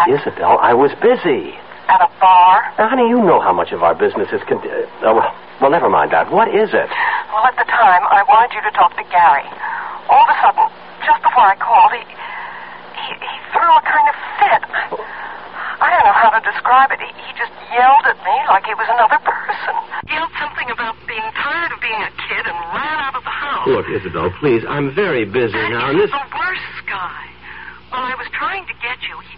[0.06, 0.28] me right back?
[0.28, 1.54] Isabel, I was busy.
[1.88, 2.68] At a bar?
[2.78, 4.42] Now, honey, you know how much of our business is.
[4.44, 6.30] Con- uh, well, well, never mind that.
[6.30, 6.90] What is it?
[7.32, 9.48] Well, at the time, I wanted you to talk to Gary.
[10.12, 10.68] All of a sudden,
[11.00, 14.62] just before I called, he, he, he threw a kind of fit.
[15.78, 16.98] I don't know how to describe it.
[17.00, 19.74] He, he just yelled at me like he was another person.
[20.10, 23.64] Yelled something about being tired of being a kid and ran out of the house.
[23.64, 24.66] Look, Isabel, please.
[24.68, 26.10] I'm very busy now, and this.
[26.10, 27.24] was the worst, Sky.
[27.94, 29.37] While I was trying to get you, he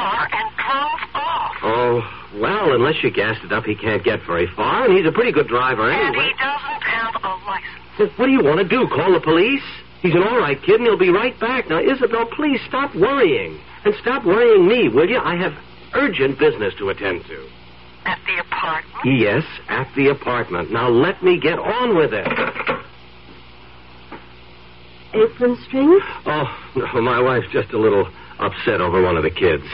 [0.00, 1.54] car and drove off.
[1.62, 1.94] Oh,
[2.40, 5.32] well, unless you gassed it up, he can't get very far, and he's a pretty
[5.32, 6.24] good driver And anyway.
[6.32, 7.98] he doesn't have a license.
[7.98, 8.88] Look, What do you want to do?
[8.88, 9.62] Call the police?
[10.00, 11.68] He's an all right kid, and he'll be right back.
[11.68, 13.60] Now, Isabel, please stop worrying.
[13.84, 15.18] And stop worrying me, will you?
[15.18, 15.52] I have
[15.94, 17.46] urgent business to attend to.
[18.06, 19.04] At the apartment?
[19.04, 20.72] Yes, at the apartment.
[20.72, 22.26] Now, let me get on with it.
[25.14, 26.02] Apron strings?
[26.26, 26.44] Oh,
[26.76, 29.64] no, my wife's just a little upset over one of the kids.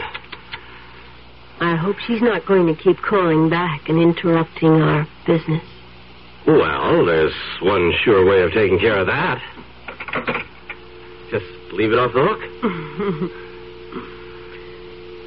[1.61, 5.63] I hope she's not going to keep calling back and interrupting our business.
[6.47, 9.43] Well, there's one sure way of taking care of that.
[11.31, 13.43] Just leave it off the hook.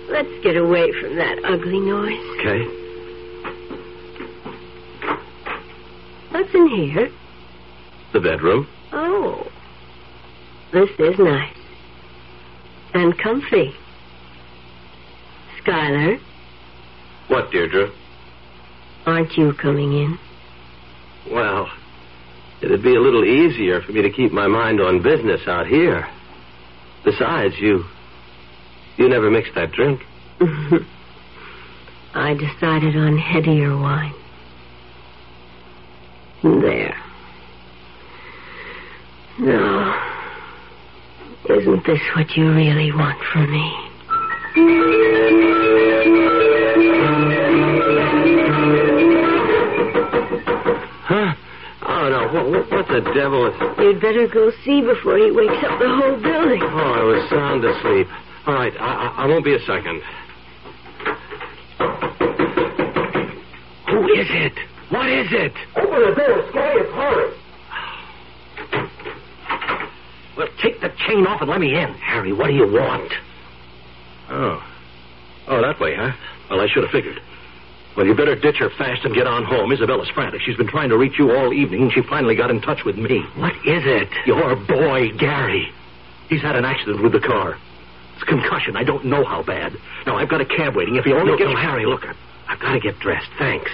[0.09, 2.19] Let's get away from that ugly noise.
[2.39, 2.65] Okay.
[6.31, 7.11] What's in here?
[8.13, 8.67] The bedroom.
[8.91, 9.47] Oh.
[10.71, 11.55] This is nice.
[12.93, 13.73] And comfy.
[15.61, 16.17] Schuyler,
[17.27, 17.91] What, Deirdre?
[19.05, 20.17] aren't you coming in?
[21.31, 21.69] Well,
[22.61, 26.07] it'd be a little easier for me to keep my mind on business out here.
[27.03, 27.83] Besides, you.
[28.97, 30.01] You never mixed that drink.
[32.13, 34.13] I decided on headier wine.
[36.43, 36.95] There.
[39.39, 40.18] Now,
[41.49, 43.89] isn't this what you really want from me?
[51.03, 51.33] Huh?
[51.87, 52.27] Oh, no.
[52.33, 53.55] What, what, what the devil is.
[53.79, 56.61] You'd better go see before he wakes up the whole building.
[56.61, 58.07] Oh, I was sound asleep.
[58.45, 60.01] All right, I, I, I won't be a second.
[63.89, 64.53] Who is it?
[64.89, 65.53] What is it?
[65.75, 66.81] Open the door, Scary.
[66.81, 67.38] It's Harry.
[70.39, 71.93] Well, take the chain off and let me in.
[71.95, 73.11] Harry, what do you want?
[74.29, 74.63] Oh.
[75.49, 76.13] Oh, that way, huh?
[76.49, 77.19] Well, I should have figured.
[77.97, 79.69] Well, you better ditch her fast and get on home.
[79.73, 80.39] Isabella's frantic.
[80.41, 82.95] She's been trying to reach you all evening, and she finally got in touch with
[82.97, 83.19] me.
[83.35, 84.07] What is it?
[84.25, 85.69] Your boy, Gary.
[86.29, 87.57] He's had an accident with the car.
[88.15, 88.77] It's concussion.
[88.77, 89.73] I don't know how bad.
[90.05, 90.95] Now, I've got a cab waiting.
[90.95, 91.47] If you only No, get...
[91.49, 92.15] no, Harry, look, I-
[92.47, 93.29] I've got to get dressed.
[93.37, 93.71] Thanks.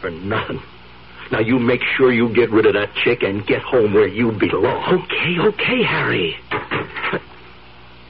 [0.00, 0.62] For nothing.
[1.30, 4.32] Now, you make sure you get rid of that chick and get home where you
[4.32, 5.04] belong.
[5.04, 6.36] Okay, okay, Harry.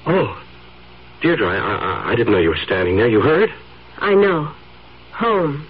[0.07, 0.43] Oh,
[1.21, 3.09] Deirdre, I, I, I didn't know you were standing there.
[3.09, 3.51] You heard?
[3.99, 4.53] I know.
[5.13, 5.67] Home.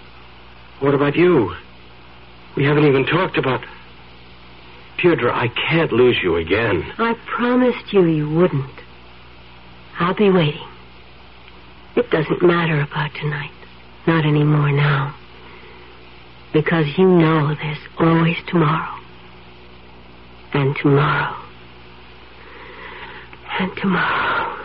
[0.79, 1.53] What about you?
[2.55, 3.63] We haven't even talked about.
[4.97, 6.83] Deirdre, I can't lose you again.
[6.97, 8.79] I promised you you wouldn't.
[9.99, 10.67] I'll be waiting.
[11.95, 13.51] It doesn't matter about tonight.
[14.07, 15.15] Not anymore now.
[16.53, 18.99] Because you know there's always tomorrow.
[20.53, 21.37] And tomorrow.
[23.59, 24.57] And tomorrow.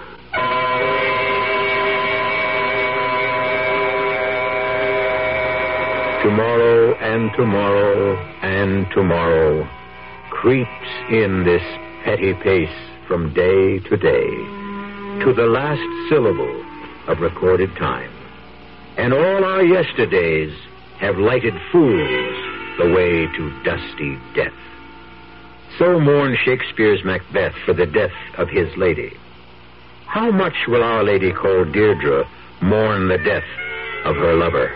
[6.22, 9.68] Tomorrow and tomorrow and tomorrow
[10.30, 10.68] creeps
[11.10, 11.62] in this
[12.04, 14.26] petty pace from day to day
[15.22, 16.64] to the last syllable
[17.06, 18.10] of recorded time.
[18.96, 20.52] And all our yesterdays
[20.98, 22.36] have lighted fools
[22.78, 24.52] the way to dusty death.
[25.78, 29.16] So mourned Shakespeare's Macbeth for the death of his lady.
[30.06, 32.24] How much will Our Lady called Deirdre
[32.62, 33.44] mourn the death
[34.04, 34.74] of her lover?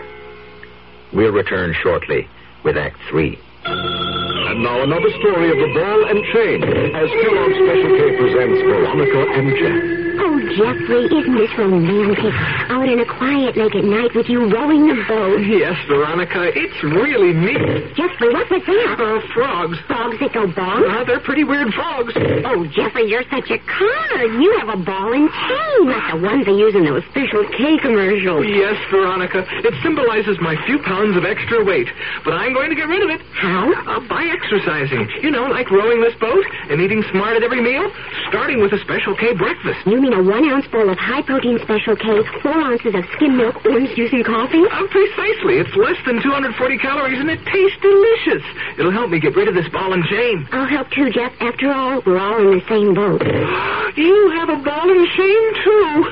[1.13, 2.27] We'll return shortly
[2.63, 3.39] with Act Three.
[3.65, 9.31] And now another story of the ball and chain as Kellogg's Special K presents Veronica
[9.31, 10.00] and Jack.
[10.23, 12.33] Oh, Jeffrey, isn't this romantic?
[12.69, 15.41] Out in a quiet lake at night with you rowing the boat.
[15.41, 17.95] Yes, Veronica, it's really neat.
[17.97, 19.01] Jeffrey, what's with that?
[19.01, 19.77] Uh, frogs.
[19.87, 20.85] Frogs that go bong?
[20.85, 22.13] Uh, they're pretty weird frogs.
[22.45, 24.29] Oh, Jeffrey, you're such a card.
[24.37, 27.81] You have a ball and chain, like the ones they use in those special K
[27.81, 28.45] commercials.
[28.45, 29.41] Yes, Veronica.
[29.65, 31.89] It symbolizes my few pounds of extra weight.
[32.23, 33.21] But I'm going to get rid of it.
[33.33, 33.73] How?
[33.73, 35.09] Uh, by exercising.
[35.25, 37.89] You know, like rowing this boat and eating smart at every meal,
[38.29, 39.81] starting with a Special K breakfast.
[39.85, 43.37] You mean a one ounce bowl of high protein special K, four ounces of skim
[43.37, 44.63] milk, orange juice, and coffee?
[44.69, 45.57] Uh, precisely.
[45.59, 48.43] It's less than 240 calories and it tastes delicious.
[48.77, 50.47] It'll help me get rid of this ball and chain.
[50.51, 51.33] I'll help too, Jeff.
[51.39, 53.21] After all, we're all in the same boat.
[53.91, 56.05] You have a ball and chain, too.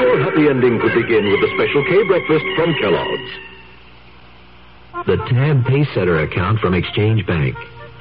[0.00, 3.30] Your happy ending could begin with the Special K breakfast from Kellogg's.
[5.06, 7.54] The Tab Pacesetter account from Exchange Bank.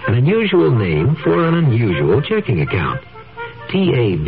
[0.07, 3.01] An unusual name for an unusual checking account.
[3.67, 4.27] TAB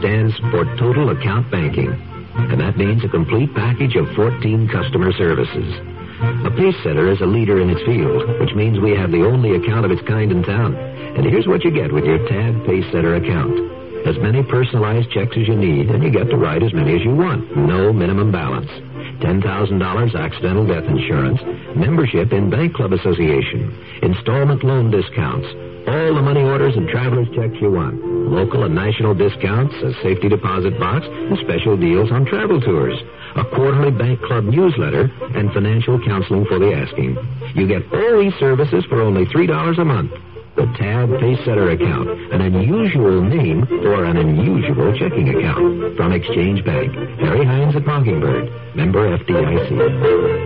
[0.00, 1.92] stands for Total Account Banking,
[2.34, 5.68] and that means a complete package of 14 customer services.
[6.44, 9.84] A Pacesetter is a leader in its field, which means we have the only account
[9.84, 10.74] of its kind in town.
[10.76, 14.06] And here's what you get with your Tab Pace Pacesetter account.
[14.08, 17.04] As many personalized checks as you need, and you get to write as many as
[17.04, 17.54] you want.
[17.54, 18.70] No minimum balance.
[19.20, 19.44] $10,000
[20.14, 21.40] accidental death insurance,
[21.76, 25.46] membership in Bank Club Association, installment loan discounts,
[25.86, 28.04] All the money orders and traveler's checks you want.
[28.04, 32.98] Local and national discounts, a safety deposit box, and special deals on travel tours.
[33.36, 37.16] A quarterly bank club newsletter, and financial counseling for the asking.
[37.54, 40.12] You get all these services for only $3 a month.
[40.56, 45.96] The Tab Pacesetter account, an unusual name for an unusual checking account.
[45.96, 50.39] From Exchange Bank, Harry Hines at Mockingbird, member FDIC.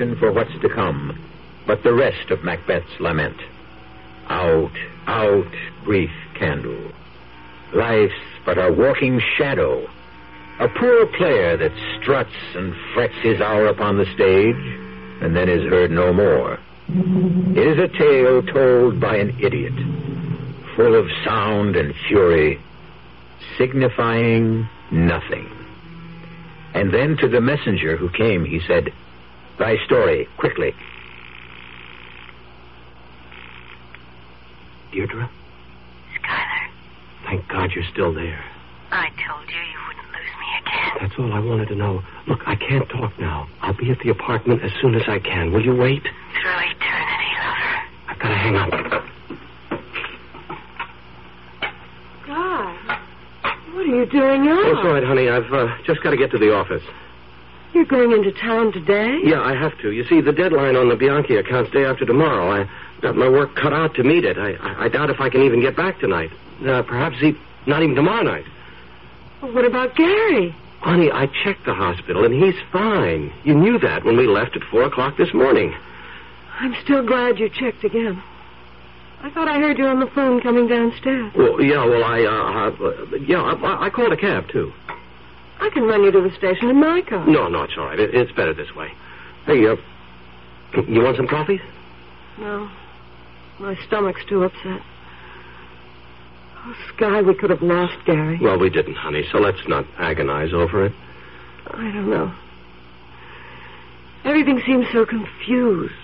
[0.00, 1.18] Introduction for what's to come,
[1.66, 3.36] but the rest of Macbeth's lament.
[4.28, 4.72] Out,
[5.06, 5.52] out,
[5.84, 6.92] brief candle.
[7.74, 9.86] Life's but a walking shadow,
[10.58, 14.56] a poor player that struts and frets his hour upon the stage,
[15.22, 16.58] and then is heard no more.
[16.88, 19.74] It is a tale told by an idiot,
[20.74, 22.58] full of sound and fury,
[23.58, 25.48] signifying nothing.
[26.72, 28.92] And then to the messenger who came, he said,
[29.60, 30.74] Thy story, quickly.
[34.90, 35.28] Deirdre,
[36.14, 36.70] Schuyler,
[37.26, 38.42] thank God you're still there.
[38.90, 40.90] I told you you wouldn't lose me again.
[41.02, 42.02] That's all I wanted to know.
[42.26, 43.48] Look, I can't talk now.
[43.60, 45.52] I'll be at the apartment as soon as I can.
[45.52, 46.02] Will you wait?
[46.02, 47.82] Through eternity, lover.
[48.08, 48.70] I've got to hang up.
[52.26, 52.98] God,
[53.74, 54.58] what are you doing now?
[54.58, 55.28] Oh, it's all right, honey.
[55.28, 56.82] I've uh, just got to get to the office.
[57.80, 59.20] You're going into town today?
[59.24, 59.90] Yeah, I have to.
[59.90, 62.50] You see, the deadline on the Bianchi account's day after tomorrow.
[62.50, 62.68] I
[63.00, 64.36] got my work cut out to meet it.
[64.36, 66.30] I, I, I doubt if I can even get back tonight.
[66.62, 68.44] Uh, perhaps e- not even tomorrow night.
[69.40, 70.54] Well, what about Gary?
[70.80, 73.32] Honey, I checked the hospital, and he's fine.
[73.44, 75.74] You knew that when we left at 4 o'clock this morning.
[76.58, 78.22] I'm still glad you checked again.
[79.22, 81.32] I thought I heard you on the phone coming downstairs.
[81.34, 84.70] Well, yeah, well, I, uh, uh yeah, I, I called a cab, too.
[85.60, 87.26] I can run you to the station in my car.
[87.26, 87.98] No, no, it's all right.
[87.98, 88.90] It, it's better this way.
[89.46, 89.76] Hey, uh,
[90.88, 91.60] you want some coffee?
[92.38, 92.70] No.
[93.58, 94.80] My stomach's too upset.
[96.56, 98.38] Oh, Sky, we could have lost Gary.
[98.40, 100.92] Well, we didn't, honey, so let's not agonize over it.
[101.66, 102.34] I don't know.
[104.24, 105.94] Everything seems so confused.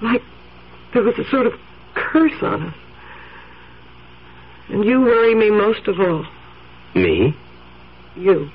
[0.00, 0.22] Like
[0.92, 1.54] there was a sort of
[1.94, 2.74] curse on us.
[4.68, 6.26] And you worry me most of all.
[6.94, 7.36] Me?
[8.16, 8.50] You.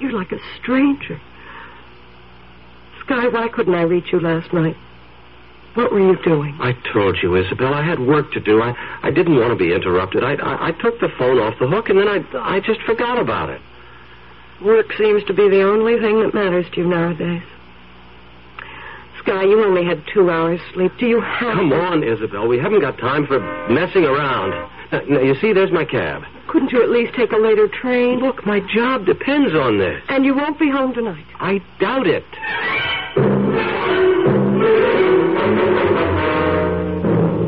[0.00, 1.20] You're like a stranger.
[3.04, 4.76] Sky, why couldn't I reach you last night?
[5.74, 6.56] What were you doing?
[6.60, 7.74] I told you, Isabel.
[7.74, 8.62] I had work to do.
[8.62, 10.24] I, I didn't want to be interrupted.
[10.24, 12.24] I, I, I took the phone off the hook, and then I,
[12.56, 13.60] I just forgot about it.
[14.64, 17.42] Work seems to be the only thing that matters to you nowadays.
[19.22, 20.92] Sky, you only had two hours sleep.
[20.98, 22.48] Do you have Come to- on, Isabel.
[22.48, 23.38] We haven't got time for
[23.68, 24.70] messing around.
[24.92, 26.22] Now, now, you see, there's my cab.
[26.48, 28.20] Couldn't you at least take a later train?
[28.20, 30.02] Look, my job depends on this.
[30.08, 31.26] And you won't be home tonight.
[31.40, 32.24] I doubt it.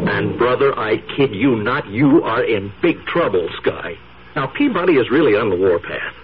[0.08, 3.96] And, brother, I kid you not, you are in big trouble, Sky.
[4.34, 6.14] Now, Peabody is really on the warpath.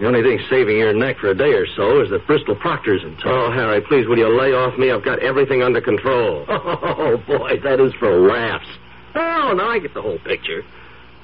[0.00, 3.04] The only thing saving your neck for a day or so is that Bristol Proctor's
[3.04, 3.32] in town.
[3.32, 3.52] Oh.
[3.52, 4.90] Harry, please, will you lay off me?
[4.90, 6.44] I've got everything under control.
[6.48, 8.66] Oh, boy, that is for laughs.
[9.14, 10.64] Oh, now I get the whole picture.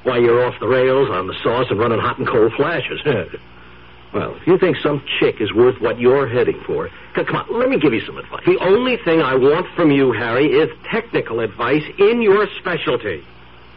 [0.03, 3.01] Why, you're off the rails on the sauce and running hot and cold flashes.
[4.15, 7.69] well, if you think some chick is worth what you're heading for, come on, let
[7.69, 8.45] me give you some advice.
[8.47, 13.25] The only thing I want from you, Harry, is technical advice in your specialty.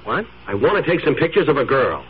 [0.03, 0.25] What?
[0.47, 2.05] I want to take some pictures of a girl.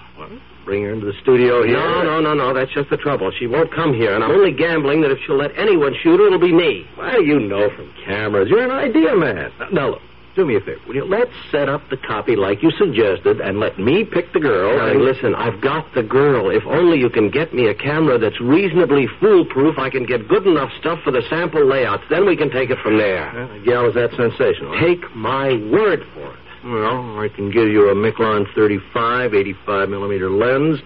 [0.65, 1.73] Bring her into the studio here?
[1.73, 2.53] No, no, no, no.
[2.53, 3.31] That's just the trouble.
[3.31, 6.27] She won't come here, and I'm only gambling that if she'll let anyone shoot her,
[6.27, 6.87] it'll be me.
[6.97, 8.47] Well, you know from cameras.
[8.49, 9.51] You're an idea man.
[9.59, 10.01] Now, now, look,
[10.35, 11.05] do me a favor, will you?
[11.05, 14.77] Let's set up the copy like you suggested and let me pick the girl.
[14.77, 16.49] Harry, and listen, I've got the girl.
[16.49, 20.47] If only you can get me a camera that's reasonably foolproof, I can get good
[20.47, 22.03] enough stuff for the sample layouts.
[22.09, 23.31] Then we can take it from there.
[23.33, 24.79] Well, the gal is that sensational.
[24.79, 26.39] Take my word for it.
[26.63, 30.79] Well, I can give you a Miclon 35, 85 millimeter lens,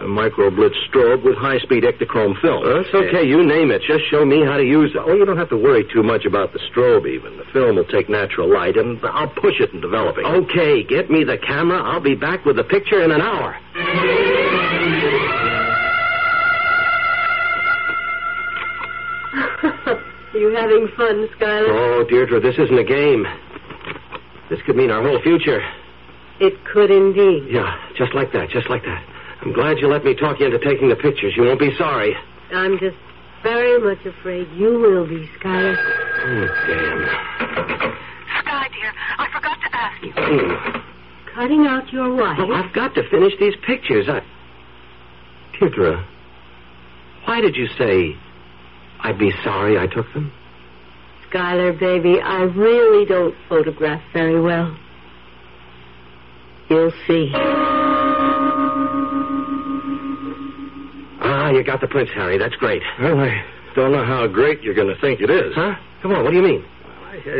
[0.00, 2.64] a micro blitz strobe with high speed Ektachrome film.
[2.64, 3.26] That's okay.
[3.26, 3.82] You name it.
[3.82, 5.02] Just show me how to use it.
[5.04, 7.36] Oh, you don't have to worry too much about the strobe, even.
[7.36, 10.24] The film will take natural light, and I'll push it in developing.
[10.24, 11.82] Okay, get me the camera.
[11.82, 13.56] I'll be back with the picture in an hour.
[20.34, 21.70] you having fun, Schuyler?
[21.70, 23.26] Oh, Deirdre, this isn't a game.
[24.48, 25.60] This could mean our whole future.
[26.40, 27.48] It could indeed.
[27.50, 29.04] Yeah, just like that, just like that.
[29.42, 31.34] I'm glad you let me talk you into taking the pictures.
[31.36, 32.16] You won't be sorry.
[32.52, 32.96] I'm just
[33.42, 35.76] very much afraid you will be, Schuyler.
[35.78, 37.04] Oh, damn.
[38.42, 40.12] Sky, dear, I forgot to ask you.
[40.12, 40.78] Hmm.
[41.34, 42.38] cutting out your wife.
[42.38, 44.08] Well, I've got to finish these pictures.
[44.08, 44.22] I...
[45.58, 46.04] Deirdre,
[47.24, 48.16] why did you say
[49.00, 50.32] I'd be sorry I took them?
[51.28, 54.76] Schuyler, baby, I really don't photograph very well.
[56.68, 57.32] You'll see.
[61.38, 62.36] Ah, you got the prints, Harry.
[62.36, 62.82] That's great.
[63.00, 63.44] Well, I
[63.76, 65.54] don't know how great you're going to think it is.
[65.54, 65.76] Huh?
[66.02, 66.64] Come on, what do you mean?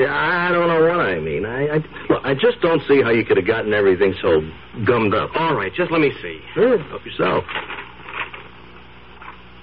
[0.07, 1.45] I, I don't know what I mean.
[1.45, 1.75] I, I,
[2.09, 4.41] look, I just don't see how you could have gotten everything so
[4.85, 5.31] gummed up.
[5.35, 6.41] All right, just let me see.
[6.55, 7.45] Sure, help yourself.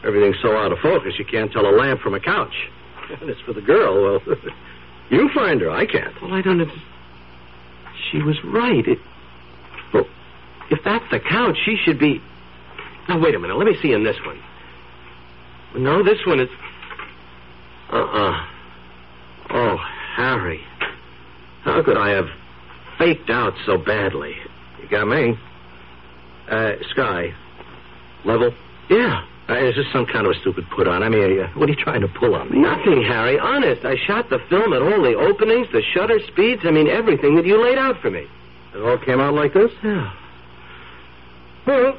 [0.04, 2.54] Everything's so out of focus you can't tell a lamp from a couch.
[3.22, 4.20] And it's for the girl.
[4.26, 4.36] Well,
[5.12, 5.70] you find her.
[5.70, 6.20] I can't.
[6.22, 6.58] Well, I don't.
[6.58, 6.66] know.
[8.12, 8.86] She was right.
[8.88, 8.98] It.
[9.94, 10.06] Well,
[10.72, 12.20] if that's the couch, she should be.
[13.08, 13.58] Now wait a minute.
[13.58, 14.40] Let me see in this one.
[15.78, 16.50] No, this one is.
[17.92, 18.46] Uh-uh.
[19.52, 19.78] Oh,
[20.16, 20.62] Harry.
[21.64, 22.28] How could I have
[22.98, 24.36] faked out so badly?
[24.82, 25.38] You got me.
[26.50, 27.34] Uh, Sky.
[28.24, 28.54] Level?
[28.90, 29.26] Yeah.
[29.48, 31.04] Uh, is this some kind of a stupid put on?
[31.04, 32.60] I mean, uh, what are you trying to pull on me?
[32.60, 33.38] Nothing, Harry.
[33.38, 33.86] Honest.
[33.86, 36.62] I shot the film at all the openings, the shutter speeds.
[36.66, 38.28] I mean, everything that you laid out for me.
[38.74, 39.72] It all came out like this?
[39.84, 40.12] Yeah.
[41.68, 41.98] Well,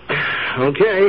[0.59, 1.09] okay.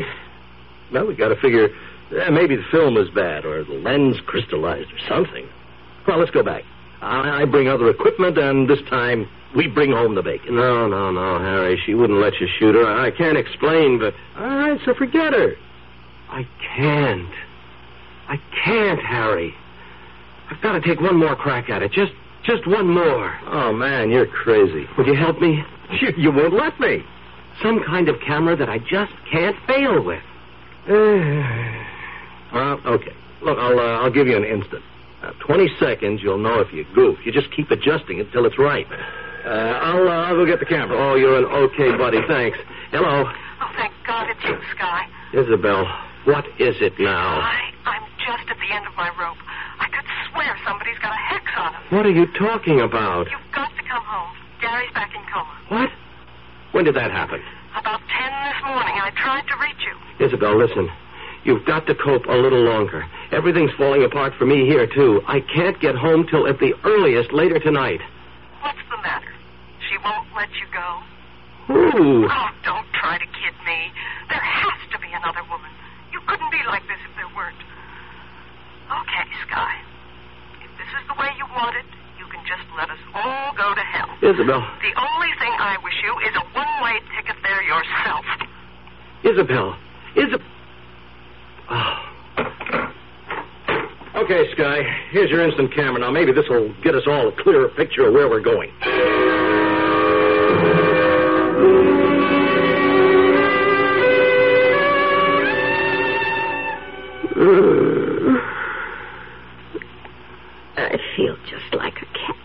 [0.92, 1.70] Well, we got to figure
[2.12, 5.48] uh, maybe the film was bad or the lens crystallized or something.
[6.08, 6.64] Well, let's go back.
[7.02, 10.56] I, I bring other equipment, and this time we bring home the bacon.
[10.56, 11.82] No, no, no, Harry.
[11.86, 12.86] She wouldn't let you shoot her.
[12.86, 14.14] I can't explain, but.
[14.38, 15.56] All right, so forget her.
[16.30, 17.34] I can't.
[18.28, 19.54] I can't, Harry.
[20.50, 21.92] I've got to take one more crack at it.
[21.92, 23.38] Just just one more.
[23.48, 24.88] Oh, man, you're crazy.
[24.98, 25.64] Would you help me?
[26.02, 27.04] You, you won't let me.
[27.62, 30.24] Some kind of camera that I just can't fail with.
[32.54, 33.14] well, okay.
[33.42, 34.84] Look, I'll, uh, I'll give you an instant.
[35.22, 37.18] Uh, 20 seconds, you'll know if you goof.
[37.26, 38.86] You just keep adjusting it till it's right.
[39.44, 40.98] Uh, I'll, uh, I'll go get the camera.
[40.98, 42.20] Oh, you're an okay buddy.
[42.28, 42.58] Thanks.
[42.92, 43.26] Hello.
[43.26, 45.08] Oh, thank God it's you, Sky.
[45.34, 45.86] Isabel,
[46.26, 47.40] what is it now?
[47.40, 49.38] I, I'm just at the end of my rope.
[49.80, 51.82] I could swear somebody's got a hex on him.
[51.90, 53.28] What are you talking about?
[53.32, 54.36] You've got to come home.
[54.62, 55.54] Gary's back in coma.
[55.70, 55.90] What?
[56.78, 57.42] When did that happen?
[57.74, 58.94] About 10 this morning.
[59.02, 59.98] I tried to reach you.
[60.24, 60.88] Isabel, listen.
[61.44, 63.04] You've got to cope a little longer.
[63.32, 65.24] Everything's falling apart for me here, too.
[65.26, 68.00] I can't get home till at the earliest later tonight.
[68.62, 69.34] What's the matter?
[69.90, 71.02] She won't let you go?
[71.98, 72.30] Ooh.
[72.30, 73.90] Oh, don't try to kid me.
[74.30, 75.72] There has to be another woman.
[76.14, 77.58] You couldn't be like this if there weren't.
[78.86, 79.82] Okay, Sky.
[80.62, 81.90] If this is the way you want it,
[82.48, 84.10] just let us all go to hell.
[84.24, 84.62] Isabel.
[84.82, 88.26] The only thing I wish you is a one-way ticket there yourself.
[89.24, 89.78] Isabel.
[90.16, 90.48] Isabel.
[91.70, 92.08] Oh.
[94.16, 94.82] Okay, Sky.
[95.12, 96.00] Here's your instant camera.
[96.00, 98.72] Now, maybe this will get us all a clearer picture of where we're going.
[110.78, 112.36] I feel just like a cat.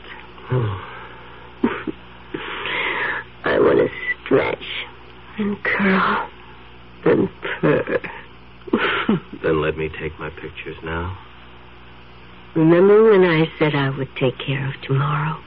[3.44, 3.88] I want to
[4.32, 4.64] stretch
[5.36, 6.30] and curl
[7.04, 7.28] and
[7.60, 8.00] purr.
[9.42, 11.18] then let me take my pictures now.
[12.54, 15.38] Remember when I said I would take care of tomorrow?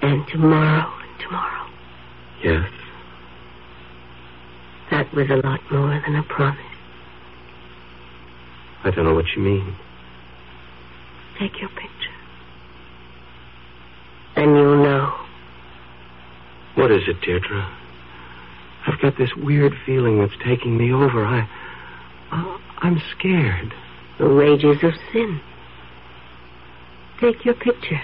[0.00, 1.70] And tomorrow and tomorrow.
[2.42, 2.68] Yes.
[4.90, 6.60] That was a lot more than a promise.
[8.82, 9.76] I don't know what you mean.
[11.38, 11.88] Take your picture.
[14.34, 15.22] And you'll know.
[16.82, 17.64] What is it, Deirdre?
[18.88, 21.24] I've got this weird feeling that's taking me over.
[21.24, 21.48] I,
[22.32, 23.72] I I'm scared.
[24.18, 25.40] The wages of sin.
[27.20, 28.00] Take your picture.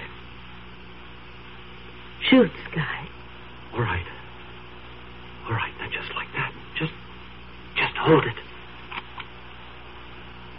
[2.30, 3.08] Shoot, Sky.
[3.72, 4.06] All right.
[5.46, 6.52] All right, now just like that.
[6.78, 6.92] Just
[7.74, 8.36] just hold it.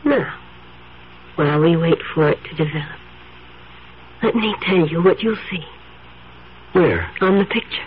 [0.03, 0.37] Now,
[1.35, 2.99] while we wait for it to develop,
[4.21, 5.63] let me tell you what you'll see.
[6.73, 7.09] Where?
[7.21, 7.78] On the picture.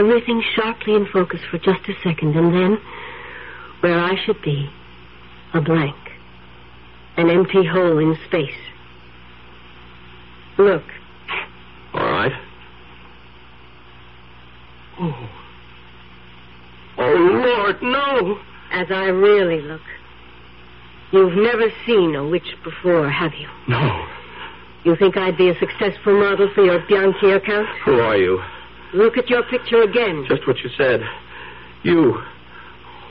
[0.00, 2.78] Everything sharply in focus for just a second, and then,
[3.80, 4.66] where I should be,
[5.52, 5.94] a blank.
[7.18, 8.56] An empty hole in space.
[10.56, 10.84] Look.
[11.92, 12.32] All right.
[14.98, 15.28] Oh.
[16.96, 18.38] Oh, Lord, no!
[18.72, 19.82] As I really look.
[21.12, 23.48] You've never seen a witch before, have you?
[23.68, 24.06] No.
[24.84, 27.68] You think I'd be a successful model for your Bianchi account?
[27.84, 28.40] Who are you?
[28.92, 30.24] Look at your picture again.
[30.28, 31.00] Just what you said.
[31.82, 32.20] You.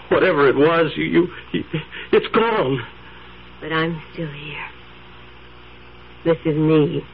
[0.10, 1.64] Whatever it was, you, you, you.
[2.12, 2.86] It's gone.
[3.62, 4.66] But I'm still here.
[6.26, 7.06] This is me.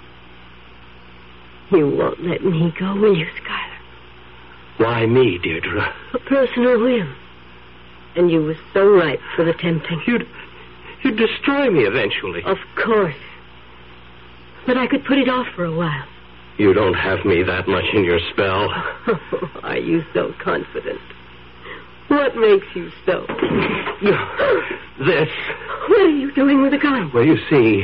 [1.71, 3.75] You won't let me go, will you, Schuyler?
[4.77, 5.93] Why me, Deirdre?
[6.13, 7.15] A personal whim.
[8.15, 10.01] And you were so right for the tempting.
[10.07, 10.27] You'd,
[11.03, 12.43] you'd destroy me eventually.
[12.43, 13.15] Of course.
[14.65, 16.05] But I could put it off for a while.
[16.57, 18.69] You don't have me that much in your spell.
[19.63, 21.01] Are you so confident?
[22.07, 23.25] What makes you so?
[24.99, 25.29] This.
[25.89, 27.11] What are you doing with a gun?
[27.13, 27.83] Well, you see,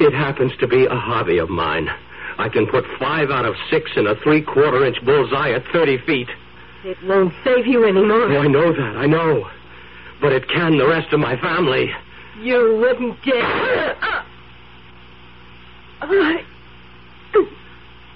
[0.00, 1.88] it happens to be a hobby of mine.
[2.38, 5.98] I can put five out of six in a three quarter inch bullseye at 30
[6.04, 6.28] feet.
[6.84, 8.32] It won't save you anymore.
[8.32, 9.48] Oh, I know that, I know.
[10.20, 11.90] But it can the rest of my family.
[12.40, 13.96] You wouldn't dare.
[16.00, 16.44] I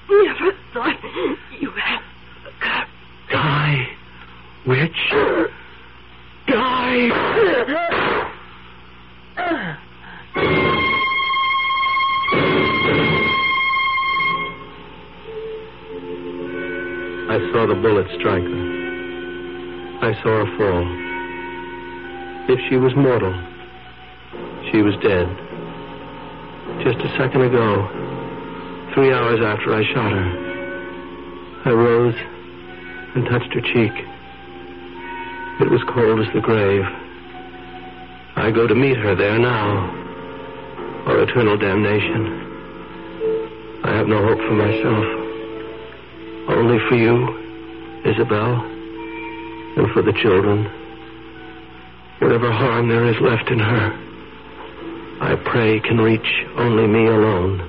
[0.08, 0.96] never thought
[1.60, 2.00] you had
[2.46, 2.86] a gun.
[3.30, 3.88] Die,
[4.66, 5.12] witch.
[6.48, 7.10] Die.
[17.28, 18.76] I saw the bullet strike her.
[20.02, 20.86] I saw her fall.
[22.48, 23.34] If she was mortal,
[24.70, 25.26] she was dead.
[26.84, 27.88] Just a second ago,
[28.94, 30.28] three hours after I shot her,
[31.66, 32.14] I rose
[33.14, 33.92] and touched her cheek.
[35.58, 36.84] It was cold as the grave.
[38.36, 39.88] I go to meet her there now,
[41.06, 42.42] or eternal damnation.
[43.82, 45.06] I have no hope for myself.
[46.50, 48.60] Only for you, Isabel,
[49.76, 50.70] and for the children.
[52.18, 53.98] Whatever harm there is left in her,
[55.22, 57.62] I pray can reach only me alone.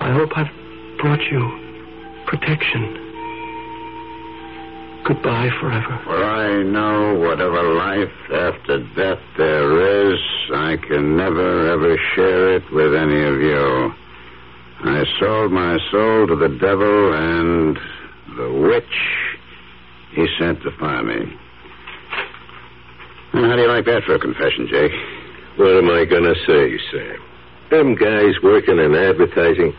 [0.00, 0.50] I hope I've
[0.96, 3.02] brought you protection.
[5.06, 6.00] Goodbye forever.
[6.02, 10.18] For I know whatever life after death there is,
[10.52, 13.94] I can never ever share it with any of you.
[14.80, 17.78] I sold my soul to the devil and
[18.36, 18.84] the witch
[20.12, 21.36] he sent to find me.
[23.32, 24.92] Well, how do you like that for a confession, Jake?
[25.56, 27.22] What am I going to say, Sam?
[27.70, 29.72] Them guys working in advertising,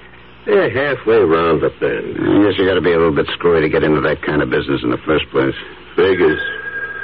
[0.47, 2.17] they're halfway round the bend.
[2.17, 4.41] I guess you got to be a little bit screwy to get into that kind
[4.41, 5.53] of business in the first place.
[5.95, 6.39] Figures.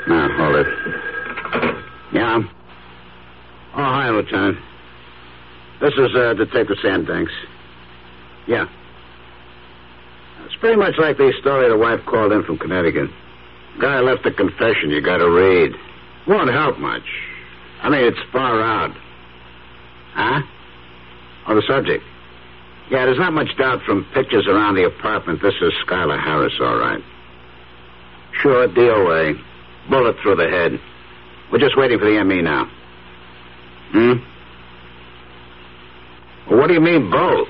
[0.08, 0.68] Now, hold it.
[2.14, 2.39] Yeah?
[3.76, 4.58] Oh, hi, Lieutenant.
[5.82, 7.34] This is uh, Detective Sandanks.
[8.48, 8.66] Yeah.
[10.46, 13.10] It's pretty much like the story the wife called in from Connecticut.
[13.82, 15.72] Guy left a confession you got to read.
[16.28, 17.04] Won't help much.
[17.82, 18.96] I mean, it's far out.
[20.14, 20.41] Huh?
[21.48, 22.04] On the subject.
[22.92, 25.42] Yeah, there's not much doubt from pictures around the apartment.
[25.42, 27.02] This is Schuyler Harris, all right.
[28.42, 29.42] Sure, DOA.
[29.90, 30.80] Bullet through the head.
[31.52, 32.70] We're just waiting for the ME now.
[33.92, 34.14] Hmm?
[36.54, 37.48] What do you mean, both?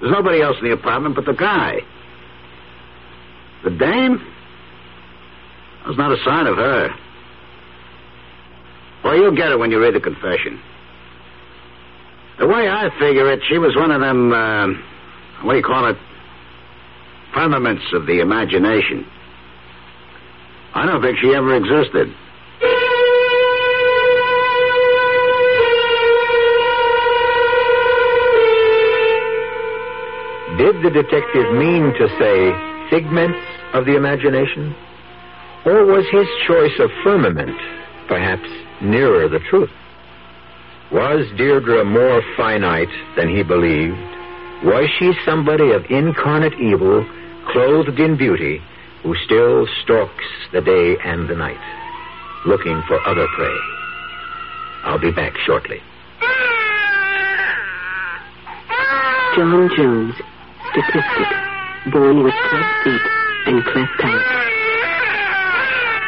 [0.00, 1.80] There's nobody else in the apartment but the guy.
[3.64, 4.24] The dame?
[5.84, 6.90] There's not a sign of her.
[9.04, 10.60] Well, you'll get it when you read the confession.
[12.40, 14.66] The way I figure it, she was one of them, uh,
[15.44, 15.96] what do you call it?
[17.34, 19.06] Firmaments of the imagination.
[20.74, 22.08] I don't think she ever existed.
[30.56, 33.38] Did the detective mean to say figments
[33.74, 34.74] of the imagination?
[35.66, 37.58] Or was his choice of firmament
[38.08, 38.48] perhaps
[38.80, 39.70] nearer the truth?
[40.92, 43.96] Was Deirdre more finite than he believed?
[44.64, 47.06] Was she somebody of incarnate evil,
[47.52, 48.60] clothed in beauty,
[49.04, 51.60] who still stalks the day and the night,
[52.44, 53.56] looking for other prey?
[54.82, 55.80] I'll be back shortly.
[59.36, 60.14] John Jones,
[60.72, 61.28] statistic,
[61.92, 63.00] born with club feet
[63.46, 64.26] and cleft palate.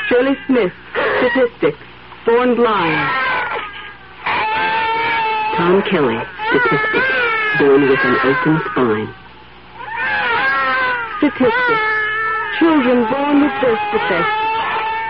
[0.09, 0.73] Shirley Smith,
[1.21, 1.77] statistic,
[2.27, 3.22] born blind.
[5.57, 6.17] Tom Kelly,
[6.49, 7.05] statistic,
[7.61, 9.09] born with an open spine.
[11.21, 11.81] Statistic,
[12.59, 14.33] children born with birth defects.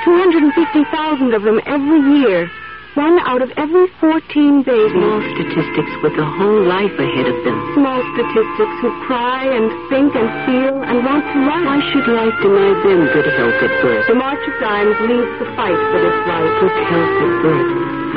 [0.05, 2.51] 250,000 of them every year.
[2.95, 4.93] One out of every 14 babies.
[4.93, 7.57] Small statistics with a whole life ahead of them.
[7.79, 11.71] Small statistics who cry and think and feel and want to life.
[11.71, 14.05] Why should life deny them good health at birth?
[14.11, 16.51] The March of Dimes leads the fight for this life.
[16.61, 17.71] Good health at birth.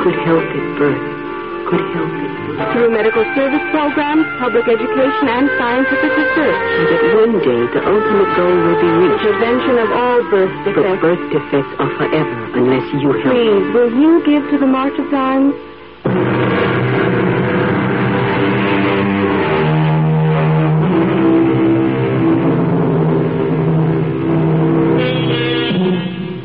[0.04, 1.25] Good health at birth
[1.68, 2.34] could help people.
[2.72, 6.56] Through medical service programs, public education, and scientific research.
[6.88, 9.22] That one day the ultimate goal will be reached.
[9.22, 10.88] Prevention of all birth defects.
[10.88, 13.34] But birth defects are forever unless you help.
[13.34, 15.52] Please, will you give to the March of Dimes?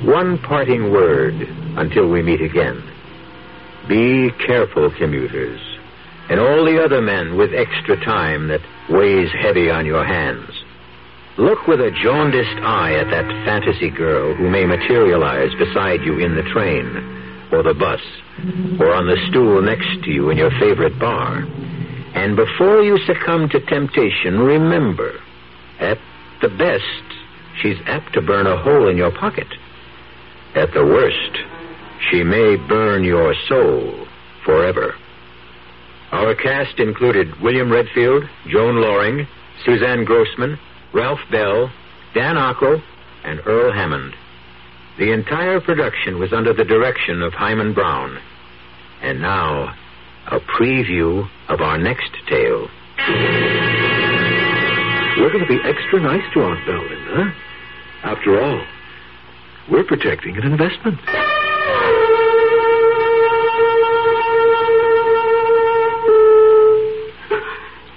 [0.06, 1.36] One parting word
[1.78, 2.91] until we meet again.
[3.92, 5.60] Be careful, commuters,
[6.30, 10.50] and all the other men with extra time that weighs heavy on your hands.
[11.38, 16.36] Look with a jaundiced eye at that fantasy girl who may materialize beside you in
[16.36, 16.88] the train,
[17.52, 18.00] or the bus,
[18.80, 21.44] or on the stool next to you in your favorite bar.
[22.16, 25.20] And before you succumb to temptation, remember,
[25.82, 25.98] at
[26.42, 27.04] the best,
[27.62, 29.48] she's apt to burn a hole in your pocket.
[30.56, 31.51] At the worst,
[32.10, 34.08] she may burn your soul
[34.44, 34.96] forever.
[36.12, 39.28] Our cast included William Redfield, Joan Loring,
[39.64, 40.60] Suzanne Grossman,
[40.94, 41.72] Ralph Bell,
[42.14, 42.82] Dan Ockrell,
[43.24, 44.14] and Earl Hammond.
[44.98, 48.20] The entire production was under the direction of Himan Brown.
[49.02, 49.74] And now,
[50.28, 52.68] a preview of our next tale.
[55.18, 57.34] We're going to be extra nice to Aunt Bell, Linda.
[58.04, 58.62] After all,
[59.70, 61.00] we're protecting an investment.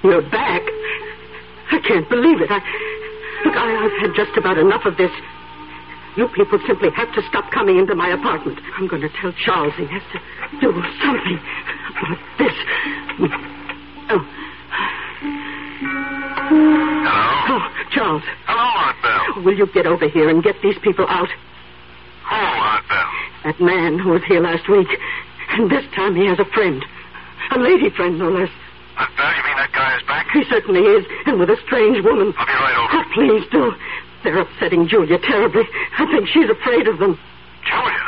[0.05, 0.61] You're back.
[1.73, 2.51] I can't believe it.
[2.51, 2.61] I,
[3.45, 5.11] look, I, I've had just about enough of this.
[6.17, 8.61] You people simply have to stop coming into my apartment.
[8.77, 10.21] I'm going to tell Charles he has to
[10.61, 10.71] do
[11.03, 11.41] something
[11.89, 12.53] about this.
[14.11, 14.21] Oh.
[16.53, 17.57] Hello?
[17.57, 18.23] Oh, Charles.
[18.45, 19.43] Hello, Aunt Bell.
[19.43, 21.29] Will you get over here and get these people out?
[22.29, 23.11] Who, Aunt Bell?
[23.45, 24.89] That man who was here last week.
[25.51, 26.85] And this time he has a friend.
[27.53, 28.51] A lady friend, no less.
[28.97, 30.27] Aunt Bell, you mean that guy is back?
[30.33, 32.33] He certainly is, and with a strange woman.
[32.37, 32.95] I'll be right over.
[32.95, 33.73] Oh, please do.
[34.23, 35.65] They're upsetting Julia terribly.
[35.99, 37.19] I think she's afraid of them.
[37.67, 38.05] Julia?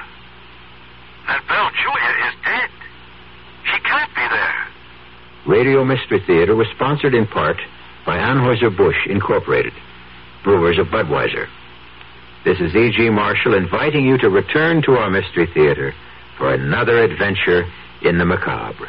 [1.27, 2.71] That Bell, Julia is dead.
[3.65, 4.67] She can't be there.
[5.47, 7.57] Radio Mystery Theater was sponsored in part
[8.05, 9.73] by Anheuser-Busch Incorporated,
[10.45, 11.49] brewers of Budweiser.
[12.45, 13.11] This is E.G.
[13.11, 15.93] Marshall inviting you to return to our Mystery Theater
[16.39, 17.65] for another adventure
[18.03, 18.89] in the macabre.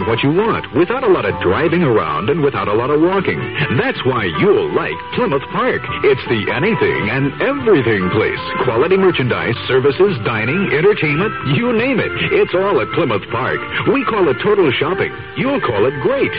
[0.00, 3.00] Find what you want without a lot of driving around and without a lot of
[3.00, 3.38] walking.
[3.78, 5.82] That's why you'll like Plymouth Park.
[6.04, 8.40] It's the anything and everything place.
[8.64, 12.12] Quality merchandise, services, dining, entertainment, you name it.
[12.32, 13.60] It's all at Plymouth Park.
[13.88, 15.12] We call it total shopping.
[15.36, 16.32] You'll call it great.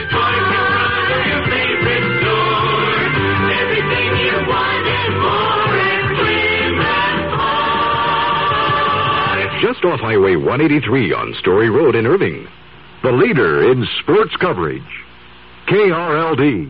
[9.61, 12.47] Just off Highway 183 on Story Road in Irving.
[13.03, 14.83] The leader in sports coverage.
[15.67, 16.69] KRLD.